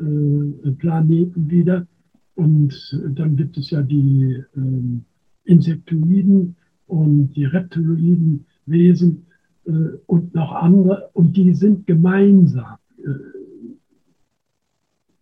[0.00, 1.86] äh, äh, Planeten wieder.
[2.34, 5.04] Und dann gibt es ja die ähm,
[5.44, 6.56] Insektoiden
[6.86, 9.26] und die Reptiloiden Wesen
[9.66, 9.70] äh,
[10.06, 11.10] und noch andere.
[11.12, 13.10] Und die sind gemeinsam, äh,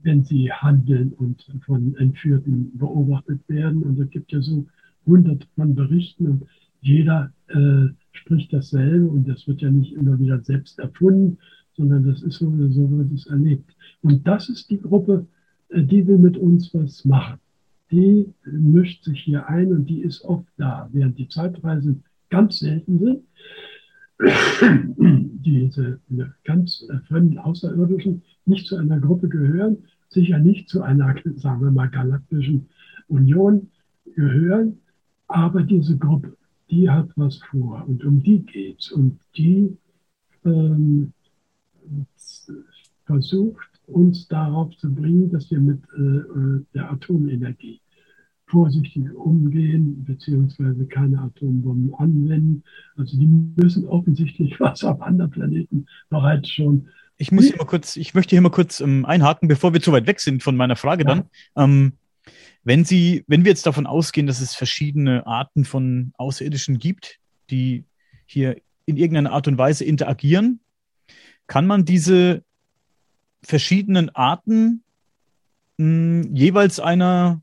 [0.02, 3.82] wenn sie handeln und von Entführten beobachtet werden.
[3.82, 4.66] Und es gibt ja so
[5.06, 6.44] hunderte von Berichten und
[6.80, 11.38] jeder äh, spricht dasselbe und das wird ja nicht immer wieder selbst erfunden,
[11.76, 13.76] sondern das ist so, so wird es erlebt.
[14.02, 15.26] Und das ist die Gruppe,
[15.68, 17.38] äh, die will mit uns was machen
[17.90, 22.98] die mischt sich hier ein und die ist oft da, während die Zeitreisen ganz selten
[22.98, 23.24] sind.
[25.44, 25.98] Diese
[26.44, 29.78] ganz fremden Außerirdischen nicht zu einer Gruppe gehören,
[30.10, 32.68] sicher nicht zu einer, sagen wir mal, galaktischen
[33.08, 33.70] Union
[34.14, 34.78] gehören,
[35.28, 36.36] aber diese Gruppe,
[36.70, 39.76] die hat was vor und um die geht's und die
[40.44, 41.12] ähm,
[43.04, 47.80] versucht uns darauf zu bringen, dass wir mit äh, äh, der Atomenergie
[48.46, 52.62] vorsichtig umgehen, beziehungsweise keine Atombomben anwenden.
[52.96, 56.88] Also die müssen offensichtlich was auf anderen Planeten bereits schon.
[57.20, 59.92] Ich muss hier mal kurz, ich möchte hier mal kurz ähm, einhaken, bevor wir zu
[59.92, 61.08] weit weg sind von meiner Frage ja.
[61.14, 61.24] dann.
[61.54, 61.92] Ähm,
[62.64, 67.18] wenn Sie, wenn wir jetzt davon ausgehen, dass es verschiedene Arten von Außerirdischen gibt,
[67.50, 67.84] die
[68.24, 68.56] hier
[68.86, 70.60] in irgendeiner Art und Weise interagieren,
[71.46, 72.42] kann man diese
[73.42, 74.82] verschiedenen Arten
[75.76, 77.42] mh, hm, jeweils einer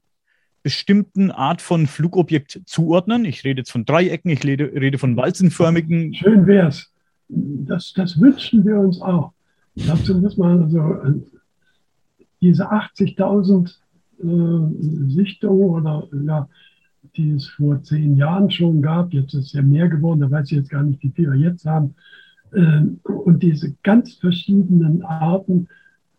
[0.63, 3.25] bestimmten Art von Flugobjekt zuordnen.
[3.25, 6.15] Ich rede jetzt von Dreiecken, ich rede, rede von walzenförmigen.
[6.15, 6.91] Schön wäre es.
[7.29, 9.33] Das, das wünschen wir uns auch.
[9.85, 11.13] Dazu muss man also äh,
[12.41, 13.75] diese 80.000
[14.19, 16.49] äh, Sichtungen oder ja,
[17.15, 20.57] die es vor zehn Jahren schon gab, jetzt ist ja mehr geworden, da weiß ich
[20.57, 21.95] jetzt gar nicht, wie viel wir jetzt haben,
[22.51, 25.67] äh, und diese ganz verschiedenen Arten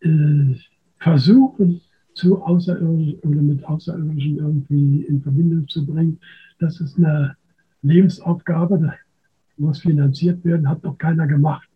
[0.01, 0.55] äh,
[0.99, 1.81] versuchen,
[2.15, 6.19] zu Außerirdischen oder mit Außerirdischen irgendwie in Verbindung zu bringen.
[6.59, 7.37] Das ist eine
[7.83, 8.95] Lebensaufgabe, das
[9.57, 11.68] muss finanziert werden, hat noch keiner gemacht.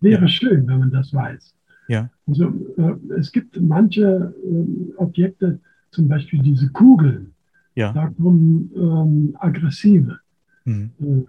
[0.00, 0.28] Wäre ja.
[0.28, 1.54] schön, wenn man das weiß.
[1.88, 2.08] Ja.
[2.26, 7.34] Also äh, es gibt manche äh, Objekte, zum Beispiel diese Kugeln,
[7.74, 7.92] ja.
[7.92, 10.18] da kommen ähm, aggressive
[10.64, 10.90] mhm.
[11.00, 11.24] äh,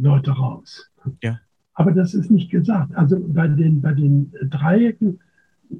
[0.00, 0.90] Leute raus.
[1.22, 1.40] Ja.
[1.74, 2.94] Aber das ist nicht gesagt.
[2.94, 5.18] Also bei den, bei den Dreiecken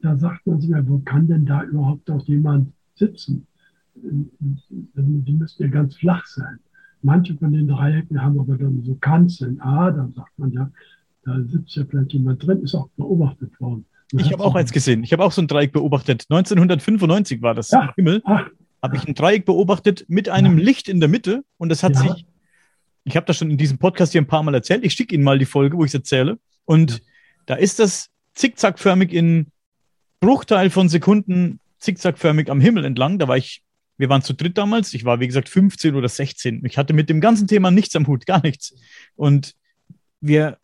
[0.02, 3.46] da sagt man sich mal, wo kann denn da überhaupt noch jemand sitzen?
[3.94, 6.58] Die müssten ja ganz flach sein.
[7.02, 9.60] Manche von den Dreiecken haben aber dann so Kanzeln.
[9.60, 10.70] Ah, da sagt man ja,
[11.24, 13.86] da sitzt ja vielleicht jemand drin, ist auch beobachtet worden.
[14.12, 15.02] ich habe auch eins gesehen.
[15.04, 16.26] Ich habe auch so ein Dreieck beobachtet.
[16.28, 18.22] 1995 war das ja, im Himmel.
[18.82, 20.64] Habe ich ein Dreieck beobachtet mit einem ja.
[20.64, 22.02] Licht in der Mitte und das hat ja.
[22.02, 22.26] sich,
[23.04, 24.84] ich habe das schon in diesem Podcast hier ein paar Mal erzählt.
[24.84, 26.38] Ich schicke Ihnen mal die Folge, wo ich es erzähle.
[26.66, 27.02] Und
[27.46, 29.46] da ist das zickzackförmig in
[30.20, 33.18] Bruchteil von Sekunden zickzackförmig am Himmel entlang.
[33.18, 33.62] Da war ich,
[33.96, 34.92] wir waren zu dritt damals.
[34.94, 36.64] Ich war, wie gesagt, 15 oder 16.
[36.64, 38.74] Ich hatte mit dem ganzen Thema nichts am Hut, gar nichts.
[39.16, 39.54] Und
[40.20, 40.58] wir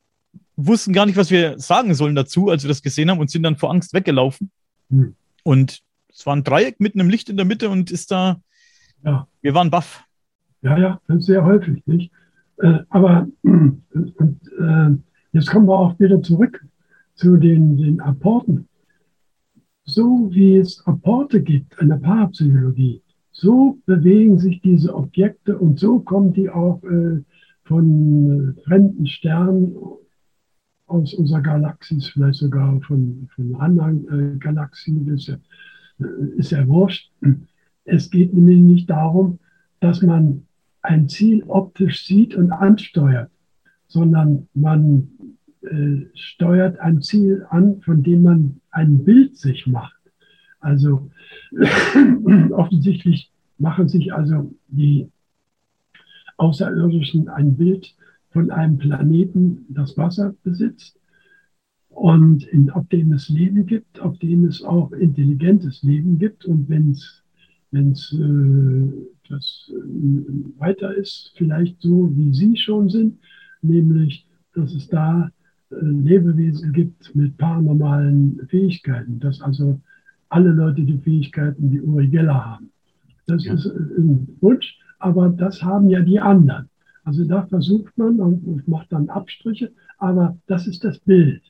[0.67, 3.43] wussten gar nicht, was wir sagen sollen dazu, als wir das gesehen haben und sind
[3.43, 4.51] dann vor Angst weggelaufen.
[4.91, 5.15] Hm.
[5.43, 8.41] Und es war ein Dreieck mit einem Licht in der Mitte und ist da,
[9.05, 9.27] ja.
[9.41, 10.05] wir waren baff.
[10.63, 12.13] Ja, ja, sehr häufig, nicht?
[12.59, 13.83] Äh, aber und,
[14.59, 14.91] äh,
[15.33, 16.65] jetzt kommen wir auch wieder zurück
[17.15, 18.69] zu den, den Apporten.
[19.85, 23.03] So wie es Apporte gibt in der Parapsychologie,
[23.33, 27.23] so bewegen sich diese Objekte und so kommen die auch äh,
[27.65, 29.75] von äh, fremden Sternen
[30.91, 35.37] aus unserer Galaxis, vielleicht sogar von, von anderen äh, Galaxien, ist ja,
[36.01, 37.11] äh, ist ja wurscht.
[37.85, 39.39] Es geht nämlich nicht darum,
[39.81, 40.47] dass man
[40.83, 43.31] ein Ziel optisch sieht und ansteuert,
[43.87, 45.09] sondern man
[45.63, 50.01] äh, steuert ein Ziel an, von dem man ein Bild sich macht.
[50.61, 51.11] Also
[52.51, 55.09] offensichtlich machen sich also die
[56.37, 57.95] Außerirdischen ein Bild
[58.31, 60.99] von einem Planeten, das Wasser besitzt
[61.89, 66.45] und in, auf dem es Leben gibt, auf dem es auch intelligentes Leben gibt.
[66.45, 67.23] Und wenn es
[68.13, 68.93] äh,
[69.29, 73.19] das äh, weiter ist, vielleicht so, wie Sie schon sind,
[73.63, 75.31] nämlich, dass es da
[75.71, 79.81] äh, Lebewesen gibt mit paranormalen Fähigkeiten, dass also
[80.29, 82.71] alle Leute die Fähigkeiten wie Uri Geller haben.
[83.27, 83.55] Das ja.
[83.55, 86.69] ist äh, ein Wunsch, aber das haben ja die anderen.
[87.05, 91.43] Also da versucht man und macht dann Abstriche, aber das ist das Bild.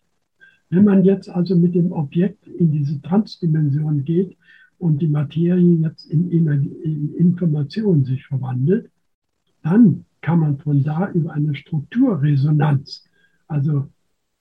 [0.68, 4.36] Wenn man jetzt also mit dem Objekt in diese Transdimension geht
[4.78, 8.90] und die Materie jetzt in, in Information sich verwandelt,
[9.62, 13.04] dann kann man von da über eine Strukturresonanz,
[13.48, 13.88] also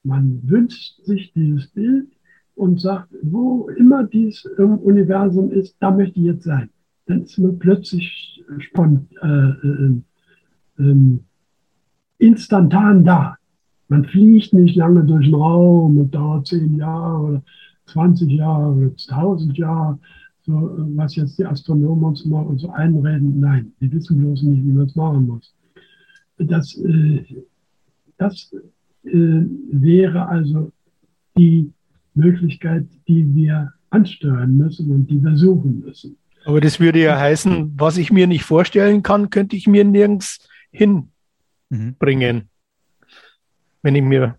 [0.04, 2.08] man wünscht sich dieses Bild
[2.56, 6.70] und sagt, wo immer dies im Universum ist, da möchte ich jetzt sein.
[7.06, 10.02] Dann ist man plötzlich spontan, äh, äh,
[10.80, 11.26] ähm,
[12.18, 13.36] instantan da.
[13.88, 17.44] Man fliegt nicht lange durch den Raum und dauert zehn Jahre oder
[17.88, 20.00] 20 Jahre oder 1000 Jahre,
[20.46, 20.54] so,
[20.96, 23.40] was jetzt die Astronomen uns mal so einreden.
[23.40, 25.54] Nein, die wissen bloß nicht, wie man es machen muss.
[26.38, 27.26] Das, äh,
[28.18, 28.54] das
[29.04, 30.72] äh, wäre also
[31.38, 31.72] die
[32.14, 36.18] Möglichkeit, die wir ansteuern müssen und die wir suchen müssen.
[36.46, 40.48] Aber das würde ja heißen, was ich mir nicht vorstellen kann, könnte ich mir nirgends
[40.72, 41.10] hinbringen,
[41.70, 42.50] mhm.
[43.82, 44.36] wenn ich mir.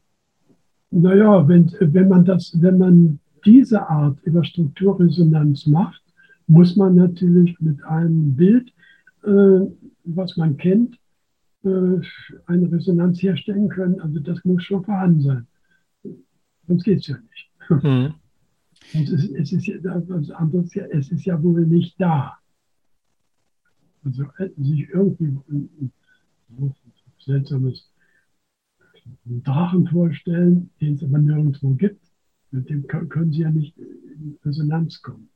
[0.91, 6.03] Naja, wenn, wenn man das, wenn man diese Art über Strukturresonanz macht,
[6.47, 8.73] muss man natürlich mit einem Bild,
[9.25, 9.61] äh,
[10.05, 10.99] was man kennt,
[11.63, 12.01] äh,
[12.47, 14.01] eine Resonanz herstellen können.
[14.01, 15.47] Also das muss schon vorhanden sein.
[16.67, 17.51] Sonst geht es ja nicht.
[17.85, 18.15] Mhm.
[18.95, 19.77] Und es, es, ist ja,
[20.35, 22.39] anderes, es ist ja wohl nicht da.
[24.05, 25.39] Also äh, sich irgendwie
[27.19, 27.91] seltsames
[29.27, 32.05] Drachen vorstellen, den es aber nirgendwo gibt.
[32.51, 35.31] Mit dem können sie ja nicht in Resonanz kommen.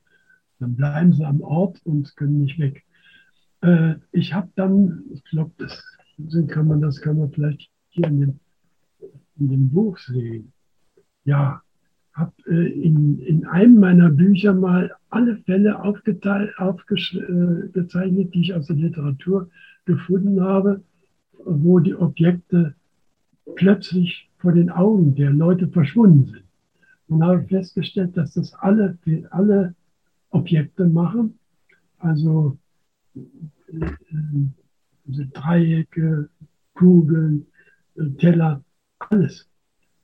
[0.59, 2.85] Dann bleiben sie am Ort und können nicht weg.
[3.63, 5.83] Äh, ich habe dann, ich glaube, das
[6.49, 8.41] kann man, das kann man vielleicht hier in dem,
[9.39, 10.53] in dem Buch sehen.
[11.25, 11.63] Ja,
[12.13, 16.55] habe äh, in, in einem meiner Bücher mal alle Fälle aufgezeichnet,
[17.95, 19.51] äh, die ich aus der Literatur
[19.85, 20.83] gefunden habe,
[21.45, 22.75] wo die Objekte
[23.57, 26.45] plötzlich vor den Augen der Leute verschwunden sind.
[27.09, 28.99] Und habe festgestellt, dass das alle,
[29.31, 29.75] alle
[30.31, 31.39] Objekte machen,
[31.99, 32.59] also
[33.73, 36.29] äh, Dreiecke,
[36.75, 37.47] Kugeln,
[37.97, 38.63] äh, Teller,
[38.99, 39.49] alles.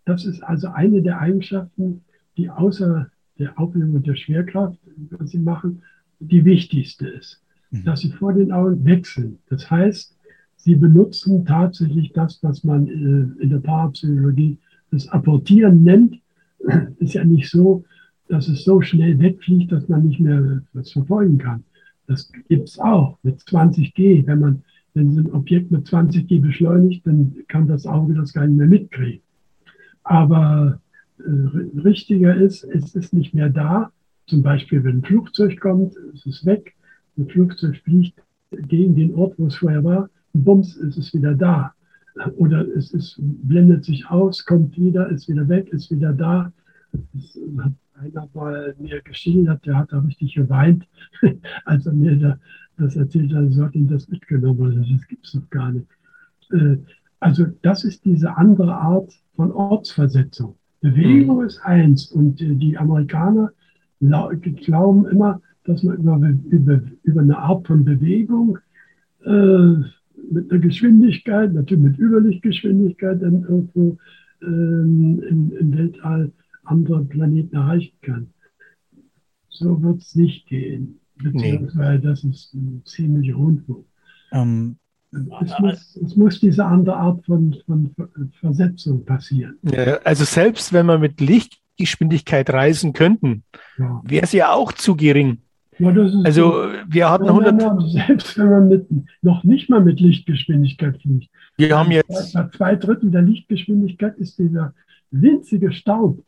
[0.05, 2.05] Das ist also eine der Eigenschaften,
[2.37, 4.79] die außer der Aufhebung der Schwerkraft,
[5.11, 5.83] was sie machen,
[6.19, 7.43] die wichtigste ist.
[7.71, 7.85] Mhm.
[7.85, 9.39] Dass sie vor den Augen wechseln.
[9.49, 10.17] Das heißt,
[10.63, 14.59] Sie benutzen tatsächlich das, was man äh, in der Parapsychologie
[14.91, 16.21] das Apportieren nennt.
[16.99, 17.85] Ist ja nicht so,
[18.29, 21.65] dass es so schnell wegfliegt, dass man nicht mehr was verfolgen kann.
[22.07, 24.27] Das gibt es auch mit 20G.
[24.27, 24.63] Wenn man
[24.93, 29.23] wenn ein Objekt mit 20G beschleunigt, dann kann das Auge das gar nicht mehr mitkriegen.
[30.03, 30.81] Aber
[31.21, 33.93] äh, richtiger ist, es ist nicht mehr da.
[34.27, 36.75] Zum Beispiel, wenn ein Flugzeug kommt, ist es weg.
[37.17, 38.21] Ein Flugzeug fliegt
[38.51, 41.75] gegen den Ort, wo es vorher war bums, ist es wieder da.
[42.37, 46.53] Oder es ist, blendet sich aus, kommt wieder, ist wieder weg, ist wieder da.
[46.93, 50.87] Das hat einer mal mir geschildert, der hat da richtig geweint,
[51.65, 52.39] als er mir da,
[52.77, 54.79] das erzählt hat, so hat ihn das mitgenommen.
[54.79, 55.87] Also das gibt es doch gar nicht.
[56.53, 56.79] Äh,
[57.21, 60.57] also das ist diese andere Art von Ortsversetzung.
[60.81, 61.47] Bewegung mhm.
[61.47, 63.53] ist eins und die Amerikaner
[64.01, 68.59] glauben immer, dass man über, über, über eine Art von Bewegung
[69.25, 69.75] äh,
[70.31, 73.99] mit einer Geschwindigkeit, natürlich mit Überlichtgeschwindigkeit, dann irgendwo
[74.43, 76.33] ähm, im, im Weltall
[76.65, 78.29] andere Planeten erreichen kann.
[79.49, 81.01] So wird es nicht gehen.
[81.17, 82.11] Beziehungsweise nee.
[82.11, 83.85] das ist ein ziemlich Rundfunk.
[84.33, 84.77] Ähm,
[85.13, 87.95] es, muss, es, muss, diese andere Art von, von
[88.39, 89.59] Versetzung passieren.
[89.63, 93.43] Ja, also selbst wenn wir mit Lichtgeschwindigkeit reisen könnten,
[93.77, 94.01] ja.
[94.05, 95.39] wäre es ja auch zu gering.
[95.81, 97.57] Ja, also so, wir hatten 100...
[97.57, 98.87] Man, selbst wenn man mit,
[99.23, 101.31] noch nicht mal mit Lichtgeschwindigkeit fliegt.
[101.57, 102.35] Wir haben jetzt...
[102.35, 104.75] Bei zwei Drittel der Lichtgeschwindigkeit ist dieser
[105.11, 106.23] winzige Staub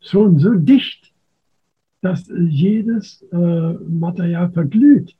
[0.00, 1.12] schon so dicht,
[2.02, 5.14] dass jedes äh, Material verglüht.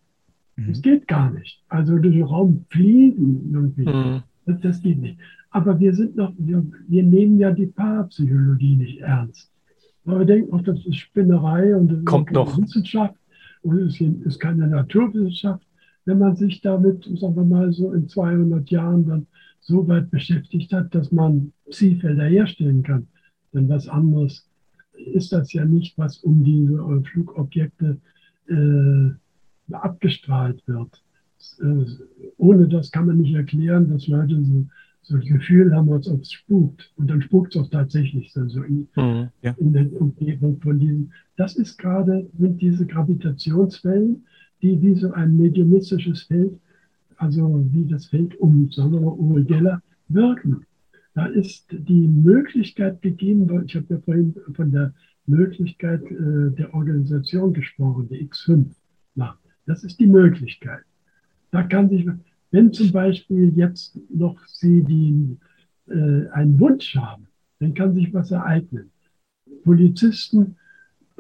[0.57, 0.69] Mhm.
[0.69, 1.63] Das geht gar nicht.
[1.69, 3.87] Also durch den Raum fliegen irgendwie.
[3.87, 4.23] Mhm.
[4.47, 5.19] Das, das, geht nicht.
[5.51, 9.51] Aber wir sind noch, wir, wir nehmen ja die Parapsychologie nicht ernst.
[10.05, 12.57] Aber wir denken auch, das ist Spinnerei und das Kommt noch.
[12.59, 13.15] Wissenschaft
[13.73, 15.67] es ist keine Naturwissenschaft.
[16.05, 19.27] Wenn man sich damit, sagen wir mal, so in 200 Jahren dann
[19.61, 23.09] so weit beschäftigt hat, dass man Zielfelder herstellen kann,
[23.53, 24.49] denn was anderes
[25.15, 27.99] ist das ja nicht, was um diese Flugobjekte
[28.49, 31.03] äh, abgestrahlt wird.
[31.61, 31.87] Äh,
[32.37, 34.67] ohne das kann man nicht erklären, dass Leute so,
[35.07, 36.93] so ein Gefühl haben, als ob es spukt.
[36.97, 39.55] Und dann spukt es auch tatsächlich so in, mhm, ja.
[39.59, 41.13] in der Umgebung von diesen.
[41.37, 44.25] Das ist gerade, sind diese Gravitationswellen,
[44.63, 46.59] die wie so ein mediumistisches Feld,
[47.19, 50.67] also wie das Feld um, mal, Uri Geller, wirken.
[51.15, 54.93] Da ist die Möglichkeit gegeben, ich habe ja vorhin von der
[55.27, 58.67] Möglichkeit äh, der Organisation gesprochen, die X5
[59.15, 59.39] macht.
[59.67, 60.83] Das ist die Möglichkeit.
[61.53, 62.07] Da kann sich,
[62.51, 65.37] wenn zum Beispiel jetzt noch Sie die,
[65.89, 67.27] äh, einen Wunsch haben,
[67.61, 68.91] dann kann sich was ereignen.
[69.65, 70.57] Polizisten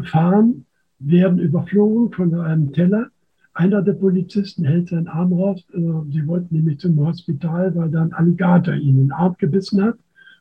[0.02, 0.66] fahren,
[0.98, 3.08] werden überflogen von einem Teller.
[3.54, 5.64] Einer der Polizisten hält seinen Arm raus.
[5.72, 5.78] Äh,
[6.10, 9.96] sie wollten nämlich zum Hospital, weil da ein Alligator ihnen den Arm gebissen hat.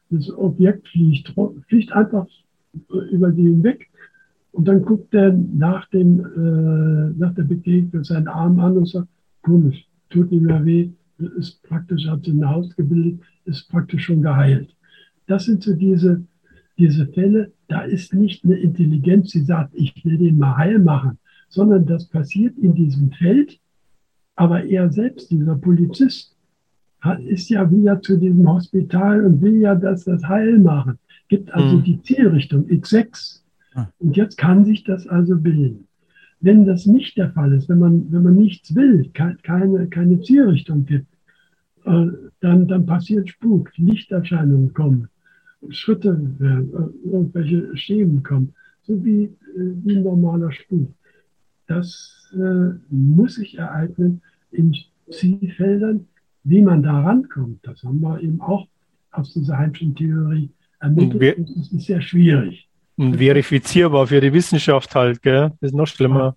[0.10, 1.34] Das Objekt fliegt,
[1.68, 2.28] fliegt einfach
[3.12, 3.90] über sie hinweg.
[4.52, 9.08] Und dann guckt er nach, dem, äh, nach der Begegnung seinen Arm an und sagt,
[9.42, 10.90] komisch, tut nicht mehr weh,
[11.38, 14.76] ist praktisch, hat sich eine Haut gebildet, ist praktisch schon geheilt.
[15.28, 16.24] Das sind so diese,
[16.78, 21.18] diese Fälle, da ist nicht eine Intelligenz, die sagt, ich will den mal heil machen,
[21.50, 23.60] sondern das passiert in diesem Feld,
[24.36, 26.36] aber er selbst, dieser Polizist,
[27.28, 30.98] ist ja wieder zu diesem Hospital und will ja, dass das heil machen.
[31.28, 31.84] Gibt also mhm.
[31.84, 33.42] die Zielrichtung X6
[33.76, 33.90] Ah.
[34.00, 35.85] Und jetzt kann sich das also bilden.
[36.46, 40.86] Wenn das nicht der Fall ist, wenn man, wenn man nichts will, keine, keine Zielrichtung
[40.86, 41.08] gibt,
[41.86, 42.06] äh,
[42.40, 45.08] dann, dann passiert Spuk, Lichterscheinungen kommen,
[45.70, 46.10] Schritte,
[46.40, 48.54] äh, irgendwelche Schemen kommen,
[48.84, 50.94] so wie, äh, wie ein normaler Spuk.
[51.66, 54.76] Das äh, muss sich ereignen in
[55.10, 56.06] Zielfeldern.
[56.44, 58.68] Wie man da rankommt, das haben wir eben auch
[59.10, 61.40] aus dieser Heimschen Theorie ermittelt.
[61.40, 62.70] Das ist sehr schwierig.
[62.98, 65.52] Und verifizierbar für die Wissenschaft halt, gell?
[65.60, 66.36] Das ist noch schlimmer.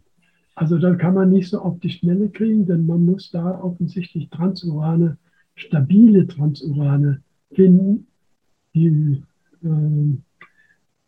[0.54, 4.28] Also dann kann man nicht so auf die Schnelle kriegen, denn man muss da offensichtlich
[4.30, 5.16] Transurane,
[5.54, 7.22] stabile Transurane
[7.52, 8.08] finden,
[8.74, 9.22] die
[9.62, 10.18] äh,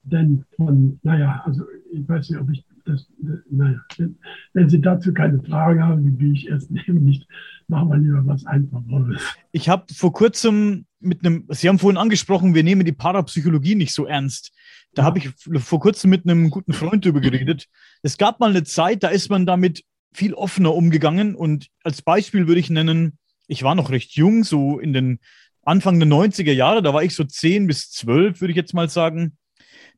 [0.02, 3.06] denn von, naja, also ich weiß nicht, ob ich das,
[3.50, 4.16] naja, wenn,
[4.52, 7.26] wenn Sie dazu keine Frage haben, dann gehe ich erst eben nicht.
[7.68, 9.22] Machen wir lieber was Einfacheres.
[9.52, 13.92] Ich habe vor kurzem mit einem, Sie haben vorhin angesprochen, wir nehmen die Parapsychologie nicht
[13.92, 14.52] so ernst.
[14.94, 15.30] Da habe ich
[15.62, 17.66] vor kurzem mit einem guten Freund darüber geredet.
[18.02, 21.34] Es gab mal eine Zeit, da ist man damit viel offener umgegangen.
[21.34, 25.20] Und als Beispiel würde ich nennen, ich war noch recht jung, so in den
[25.62, 28.88] Anfang der 90er Jahre, da war ich so 10 bis 12, würde ich jetzt mal
[28.88, 29.36] sagen.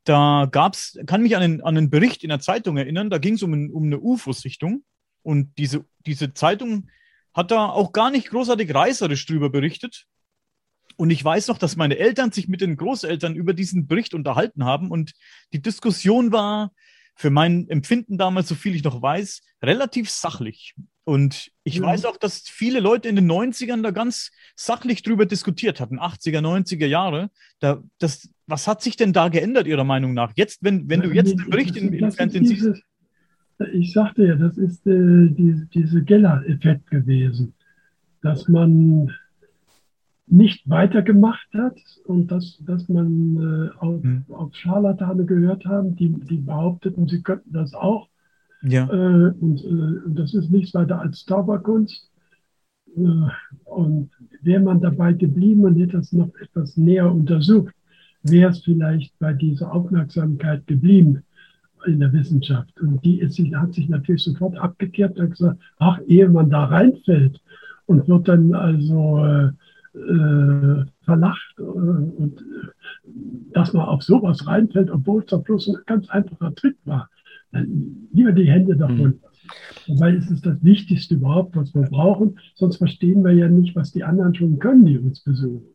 [0.04, 3.18] Da gab es, kann mich an einen, an einen Bericht in der Zeitung erinnern, da
[3.18, 4.84] ging es um, um eine UFO-Sichtung.
[5.22, 6.88] Und diese, diese Zeitung
[7.32, 10.06] hat da auch gar nicht großartig reißerisch drüber berichtet,
[10.96, 14.64] und ich weiß noch, dass meine Eltern sich mit den Großeltern über diesen Bericht unterhalten
[14.64, 15.12] haben und
[15.52, 16.72] die Diskussion war
[17.14, 20.74] für mein Empfinden damals, so viel ich noch weiß, relativ sachlich.
[21.04, 21.82] Und ich ja.
[21.82, 26.40] weiß auch, dass viele Leute in den 90ern da ganz sachlich drüber diskutiert hatten, 80er,
[26.40, 27.30] 90er Jahre.
[27.58, 30.32] Da, das, was hat sich denn da geändert, Ihrer Meinung nach?
[30.36, 32.82] Jetzt, wenn, wenn du jetzt den Bericht in, im Fernsehen siehst.
[33.72, 37.54] Ich sagte ja, das ist äh, die, diese Geller-Effekt gewesen,
[38.22, 39.12] dass man
[40.26, 44.24] nicht weitergemacht hat und dass, dass man äh, auf, mhm.
[44.28, 48.08] auf Scharlatane gehört haben, die, die behaupteten, sie könnten das auch.
[48.62, 48.88] Ja.
[48.88, 52.10] Äh, und, äh, das ist nichts weiter als Zauberkunst.
[52.96, 53.00] Äh,
[53.64, 54.10] und
[54.42, 57.74] wäre man dabei geblieben und hätte das noch etwas näher untersucht,
[58.22, 61.24] wäre es vielleicht bei dieser Aufmerksamkeit geblieben.
[61.84, 62.80] in der Wissenschaft.
[62.80, 67.40] Und die ist, hat sich natürlich sofort abgekehrt und gesagt, ach, ehe man da reinfällt
[67.86, 69.50] und wird dann also
[69.94, 75.76] äh, verlacht äh, und äh, dass man auf sowas reinfällt, obwohl es doch bloß ein
[75.86, 77.08] ganz einfacher Trick war.
[78.12, 79.20] Lieber die Hände davon.
[79.86, 80.00] Mhm.
[80.00, 82.38] Weil es ist das Wichtigste überhaupt, was wir brauchen.
[82.54, 85.66] Sonst verstehen wir ja nicht, was die anderen schon können, die uns besuchen.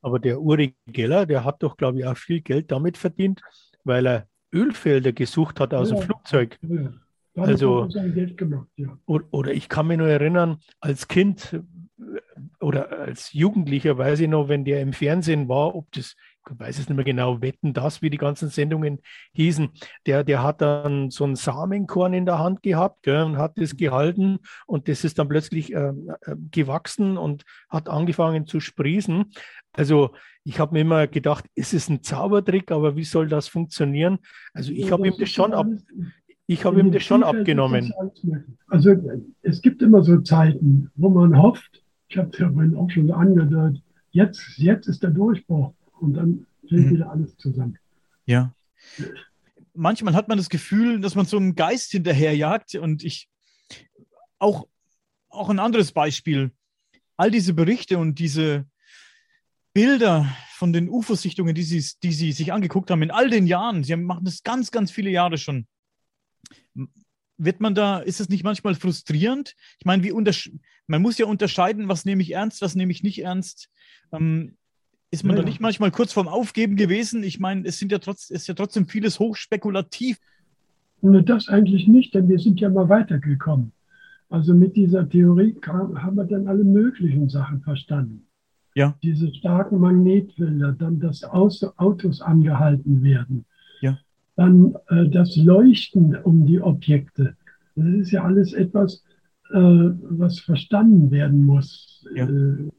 [0.00, 3.40] Aber der Uri Geller, der hat doch, glaube ich, auch viel Geld damit verdient,
[3.84, 6.58] weil er Ölfelder gesucht hat aus ja, dem Flugzeug.
[6.62, 6.92] Ja.
[7.34, 7.88] Also,
[8.36, 8.98] gemacht, ja.
[9.06, 11.62] oder ich kann mich nur erinnern, als Kind
[12.60, 16.16] oder als Jugendlicher weiß ich noch, wenn der im Fernsehen war, ob das,
[16.48, 19.00] ich weiß es nicht mehr genau, wetten das, wie die ganzen Sendungen
[19.32, 19.70] hießen,
[20.06, 23.76] der, der hat dann so ein Samenkorn in der Hand gehabt gell, und hat das
[23.76, 29.32] gehalten und das ist dann plötzlich äh, äh, gewachsen und hat angefangen zu sprießen.
[29.72, 30.14] Also
[30.44, 34.18] ich habe mir immer gedacht, ist es ein Zaubertrick, aber wie soll das funktionieren?
[34.52, 35.66] Also ich habe ihm das schon ab,
[36.46, 37.92] ich habe ihm das schon abgenommen.
[38.66, 38.94] Also
[39.42, 41.81] es gibt immer so Zeiten, wo man hofft,
[42.12, 46.46] ich habe es ja vorhin auch schon angedeutet, jetzt, jetzt ist der Durchbruch und dann
[46.68, 46.90] fällt mhm.
[46.90, 47.78] wieder alles zusammen.
[48.26, 48.54] Ja.
[49.72, 53.30] Manchmal hat man das Gefühl, dass man so einem Geist hinterherjagt und ich
[54.38, 54.68] auch,
[55.30, 56.52] auch ein anderes Beispiel.
[57.16, 58.66] All diese Berichte und diese
[59.72, 60.26] Bilder
[60.56, 63.96] von den UFO-Sichtungen, die sie, die sie sich angeguckt haben in all den Jahren, sie
[63.96, 65.66] machen das ganz, ganz viele Jahre schon
[67.44, 69.54] wird man da, ist es nicht manchmal frustrierend?
[69.78, 70.12] Ich meine, wie
[70.86, 73.68] man muss ja unterscheiden, was nehme ich ernst, was nehme ich nicht ernst.
[74.12, 74.56] Ähm,
[75.10, 77.22] ist man ja, da nicht manchmal kurz vorm Aufgeben gewesen?
[77.22, 80.18] Ich meine, es sind ja trotz, ist ja trotzdem vieles hochspekulativ.
[81.02, 83.72] Das eigentlich nicht, denn wir sind ja mal weitergekommen.
[84.30, 88.26] Also mit dieser Theorie kam, haben wir dann alle möglichen Sachen verstanden.
[88.74, 88.96] Ja.
[89.02, 93.44] Diese starken Magnetfelder, dann dass Autos angehalten werden,
[94.36, 97.36] dann äh, das Leuchten um die Objekte.
[97.74, 99.04] Das ist ja alles etwas,
[99.50, 102.06] äh, was verstanden werden muss.
[102.14, 102.28] Ja.
[102.28, 102.70] Äh,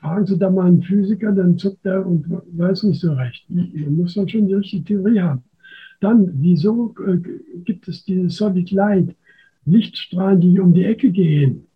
[0.00, 3.44] fragen Sie da mal einen Physiker, dann zuckt er und weiß nicht so recht.
[3.48, 5.42] Man muss dann schon die richtige Theorie haben.
[6.00, 7.18] Dann, wieso äh,
[7.64, 9.14] gibt es diese Solid Light,
[9.64, 11.66] Lichtstrahlen, die um die Ecke gehen?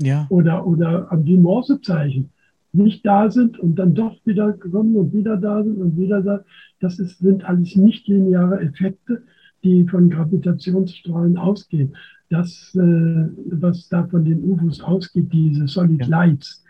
[0.00, 0.26] Ja.
[0.30, 2.30] Oder, oder die Morsezeichen
[2.72, 6.44] nicht da sind und dann doch wieder kommen und wieder da sind und wieder da.
[6.80, 9.22] Das ist, sind alles nicht lineare Effekte,
[9.62, 11.94] die von Gravitationsstrahlen ausgehen.
[12.30, 16.64] Das, äh, was da von den UFOs ausgeht, diese Solid Lights,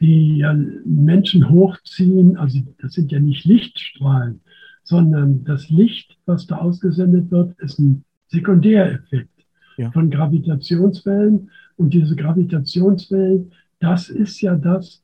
[0.00, 4.40] die ja Menschen hochziehen, also das sind ja nicht Lichtstrahlen,
[4.82, 9.30] sondern das Licht, was da ausgesendet wird, ist ein Sekundäreffekt
[9.76, 9.90] ja.
[9.90, 11.50] von Gravitationswellen.
[11.76, 13.50] Und diese Gravitationswellen,
[13.80, 15.03] das ist ja das,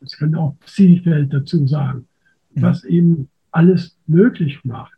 [0.00, 2.06] es können auch Psi-Feld dazu sagen,
[2.54, 2.62] mhm.
[2.62, 4.92] was eben alles möglich macht.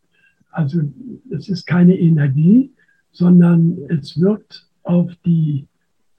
[0.50, 0.82] Also
[1.30, 2.72] es ist keine Energie,
[3.12, 5.66] sondern es wirkt auf die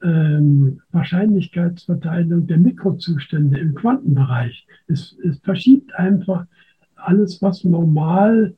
[0.04, 4.68] ähm, Wahrscheinlichkeitsverteilung der Mikrozustände im Quantenbereich.
[4.88, 6.46] Es, es verschiebt einfach
[6.96, 8.56] alles, was normal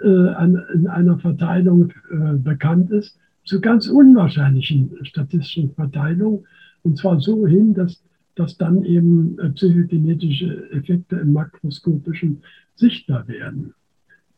[0.00, 6.44] äh, an, in einer Verteilung äh, bekannt ist, zu ganz unwahrscheinlichen statistischen Verteilungen
[6.82, 8.02] und zwar so hin, dass,
[8.34, 12.42] dass dann eben äh, psychokinetische Effekte im makroskopischen
[12.74, 13.74] sichtbar werden.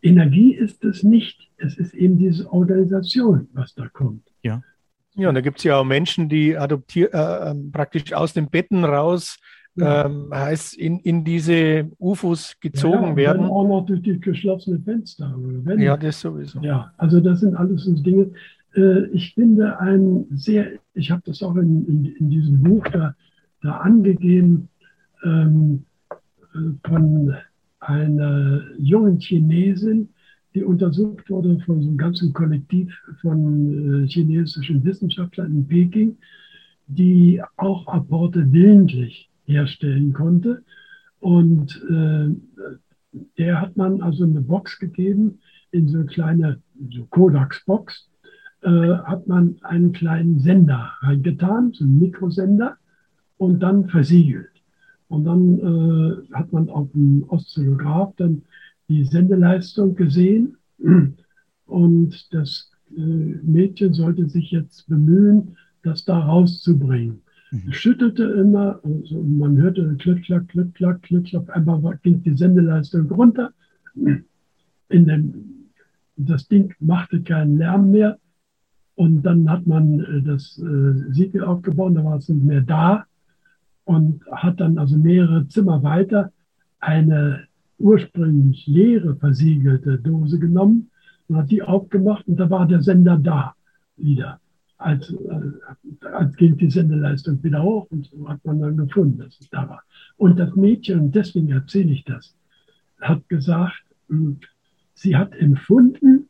[0.03, 1.49] Energie ist es nicht.
[1.57, 4.23] Es ist eben diese Organisation, was da kommt.
[4.43, 4.63] Ja.
[5.15, 8.49] Ja, und da gibt es ja auch Menschen, die adoptieren äh, ähm, praktisch aus den
[8.49, 9.39] Betten raus,
[9.77, 10.07] ja.
[10.07, 13.47] ähm, heißt in, in diese UFOs gezogen ja, werden.
[13.47, 15.37] Auch noch durch die geschlossenen Fenster.
[15.77, 16.61] ja, das sowieso.
[16.61, 18.31] Ja, also das sind alles so Dinge.
[18.75, 23.15] Äh, ich finde ein sehr, ich habe das auch in, in, in, diesem Buch da,
[23.63, 24.69] da angegeben,
[25.25, 27.35] ähm, äh, von
[27.81, 30.09] einer jungen Chinesin,
[30.55, 36.17] die untersucht wurde von so einem ganzen Kollektiv von äh, chinesischen Wissenschaftlern in Peking,
[36.87, 40.63] die auch Apporte willentlich herstellen konnte.
[41.21, 42.29] Und äh,
[43.39, 45.39] der hat man also eine Box gegeben,
[45.71, 48.12] in so eine kleine so Kodax-Box
[48.63, 52.77] äh, hat man einen kleinen Sender reingetan, so einen Mikrosender,
[53.37, 54.51] und dann versiegelt.
[55.09, 58.43] Und dann äh, hat man auf dem Oszillograph dann
[58.89, 60.57] die Sendeleistung gesehen.
[61.67, 67.23] Und das äh, Mädchen sollte sich jetzt bemühen, das da rauszubringen.
[67.51, 67.63] Mhm.
[67.69, 71.11] Es schüttelte immer, also man hörte klack, klick, klack,
[71.49, 73.53] einfach ging die Sendeleistung runter.
[73.95, 75.35] In dem,
[76.17, 78.19] das Ding machte keinen Lärm mehr.
[78.95, 83.07] Und dann hat man äh, das äh, Siegel aufgebaut, da war es nicht mehr da
[83.85, 86.33] und hat dann also mehrere Zimmer weiter
[86.81, 87.47] eine
[87.79, 90.91] ursprünglich leere versiegelte Dose genommen
[91.29, 93.55] und hat die aufgemacht und da war der Sender da
[93.97, 94.41] wieder.
[94.79, 99.41] Als, äh, als ging die Sendeleistung wieder hoch und so hat man dann gefunden, dass
[99.41, 99.83] es da war.
[100.17, 102.35] Und das Mädchen, und deswegen erzähle ich das,
[103.01, 104.39] hat gesagt, hm,
[104.95, 106.29] sie hat empfunden,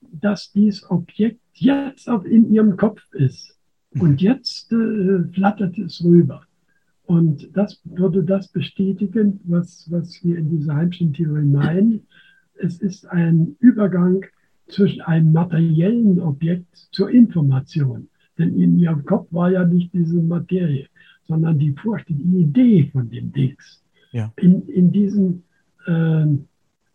[0.00, 3.56] dass dieses Objekt jetzt auch in ihrem Kopf ist.
[3.98, 6.42] Und jetzt äh, flattert es rüber.
[7.06, 12.06] Und das würde das bestätigen, was, was wir in dieser Heimschen Theorie meinen.
[12.54, 14.24] Es ist ein Übergang
[14.68, 18.08] zwischen einem materiellen Objekt zur Information.
[18.38, 20.88] Denn in ihrem Kopf war ja nicht diese Materie,
[21.26, 23.82] sondern die Vorstellung, die Idee von dem Dings.
[24.12, 24.32] Ja.
[24.36, 25.44] In, in diesen
[25.86, 26.26] äh,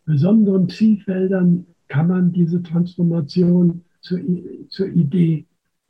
[0.05, 4.19] besonderen Zielfeldern kann man diese Transformation zur,
[4.69, 5.45] zur Idee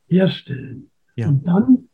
[0.07, 0.89] herstellen.
[1.15, 1.29] Ja.
[1.29, 1.89] Und dann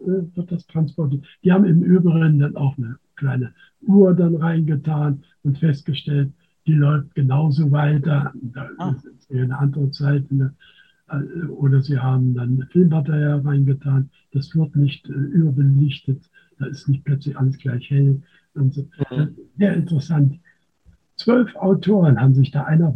[0.00, 1.24] äh, wird das transportiert.
[1.42, 6.32] Die haben im Übrigen dann auch eine kleine Uhr dann reingetan und festgestellt,
[6.66, 8.32] die läuft genauso weiter.
[8.34, 8.94] Da ah.
[8.94, 10.24] ist eine andere Zeit.
[10.30, 10.54] Eine,
[11.08, 14.10] äh, oder sie haben dann Filmmaterial reingetan.
[14.32, 16.30] Das wird nicht äh, überbelichtet.
[16.58, 18.22] Da ist nicht plötzlich alles gleich hell.
[18.54, 18.88] Und so.
[19.10, 19.36] Mhm.
[19.56, 20.38] Sehr interessant.
[21.18, 22.94] Zwölf Autoren haben sich da einer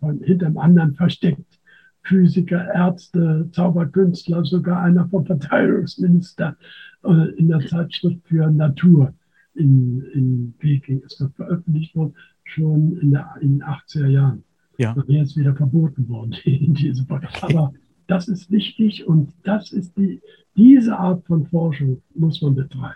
[0.00, 1.60] von, hinterm anderen versteckt.
[2.02, 6.56] Physiker, Ärzte, Zauberkünstler, sogar einer vom Verteidigungsminister
[7.04, 9.12] äh, in der Zeitschrift für Natur
[9.54, 12.14] in, in Peking ist das veröffentlicht worden,
[12.44, 14.44] schon in, der, in den 80er Jahren.
[14.78, 14.92] Ja.
[14.92, 17.28] Und jetzt wieder verboten worden in diesem okay.
[17.42, 17.72] Aber
[18.06, 20.20] das ist wichtig und das ist die,
[20.56, 22.94] diese Art von Forschung muss man betreiben.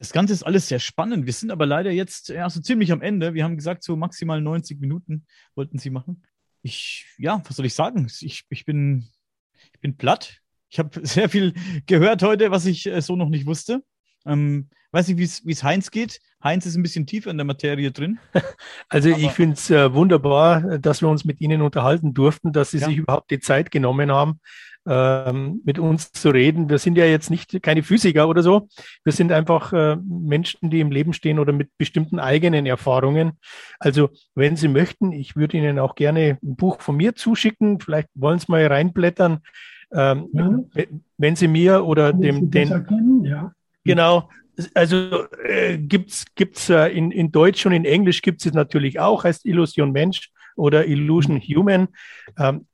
[0.00, 1.26] Das Ganze ist alles sehr spannend.
[1.26, 3.34] Wir sind aber leider jetzt ja, so ziemlich am Ende.
[3.34, 6.24] Wir haben gesagt, so maximal 90 Minuten wollten Sie machen.
[6.62, 8.10] Ich, ja, was soll ich sagen?
[8.20, 9.06] Ich, ich, bin,
[9.74, 10.38] ich bin platt.
[10.70, 11.52] Ich habe sehr viel
[11.84, 13.82] gehört heute, was ich äh, so noch nicht wusste.
[14.24, 16.20] Ähm, weiß nicht, wie es Heinz geht.
[16.42, 18.18] Heinz ist ein bisschen tiefer in der Materie drin.
[18.88, 22.78] Also ich finde es äh, wunderbar, dass wir uns mit Ihnen unterhalten durften, dass Sie
[22.78, 22.86] ja.
[22.86, 24.40] sich überhaupt die Zeit genommen haben,
[24.86, 26.68] ähm, mit uns zu reden.
[26.68, 28.68] Wir sind ja jetzt nicht keine Physiker oder so.
[29.04, 33.32] Wir sind einfach äh, Menschen, die im Leben stehen oder mit bestimmten eigenen Erfahrungen.
[33.78, 37.80] Also wenn Sie möchten, ich würde Ihnen auch gerne ein Buch von mir zuschicken.
[37.80, 39.40] Vielleicht wollen Sie mal reinblättern.
[39.92, 40.86] Ähm, ja.
[41.18, 43.52] Wenn Sie mir oder Kann dem den erkennen, ja.
[43.84, 44.28] genau
[44.74, 49.24] also äh, gibt es äh, in, in Deutsch und in Englisch gibt es natürlich auch,
[49.24, 51.40] heißt Illusion Mensch oder Illusion mhm.
[51.40, 51.88] Human.
[52.38, 52.66] Ähm,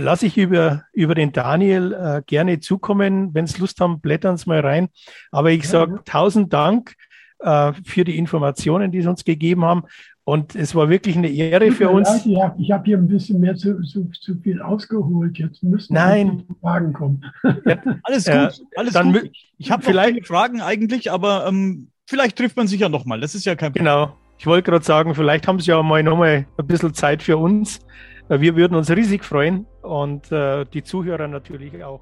[0.00, 3.34] lasse ich über, über den Daniel äh, gerne zukommen.
[3.34, 4.88] Wenn Sie Lust haben, blättern Sie mal rein.
[5.30, 6.94] Aber ich sage tausend Dank
[7.40, 9.84] äh, für die Informationen, die Sie uns gegeben haben.
[10.24, 12.08] Und es war wirklich eine Ehre für uns.
[12.08, 15.36] Leid, ich habe hab hier ein bisschen mehr zu, zu, zu viel ausgeholt.
[15.36, 16.44] Jetzt müssen Nein.
[16.60, 17.24] Fragen kommen.
[17.66, 19.30] Ja, alles gut, alles dann gut.
[19.58, 23.20] Ich habe vielleicht Fragen eigentlich, aber ähm, vielleicht trifft man sich ja nochmal.
[23.20, 23.84] Das ist ja kein Problem.
[23.84, 24.16] Genau.
[24.38, 27.80] Ich wollte gerade sagen, vielleicht haben Sie ja mal nochmal ein bisschen Zeit für uns.
[28.28, 32.00] Wir würden uns riesig freuen und äh, die Zuhörer natürlich auch.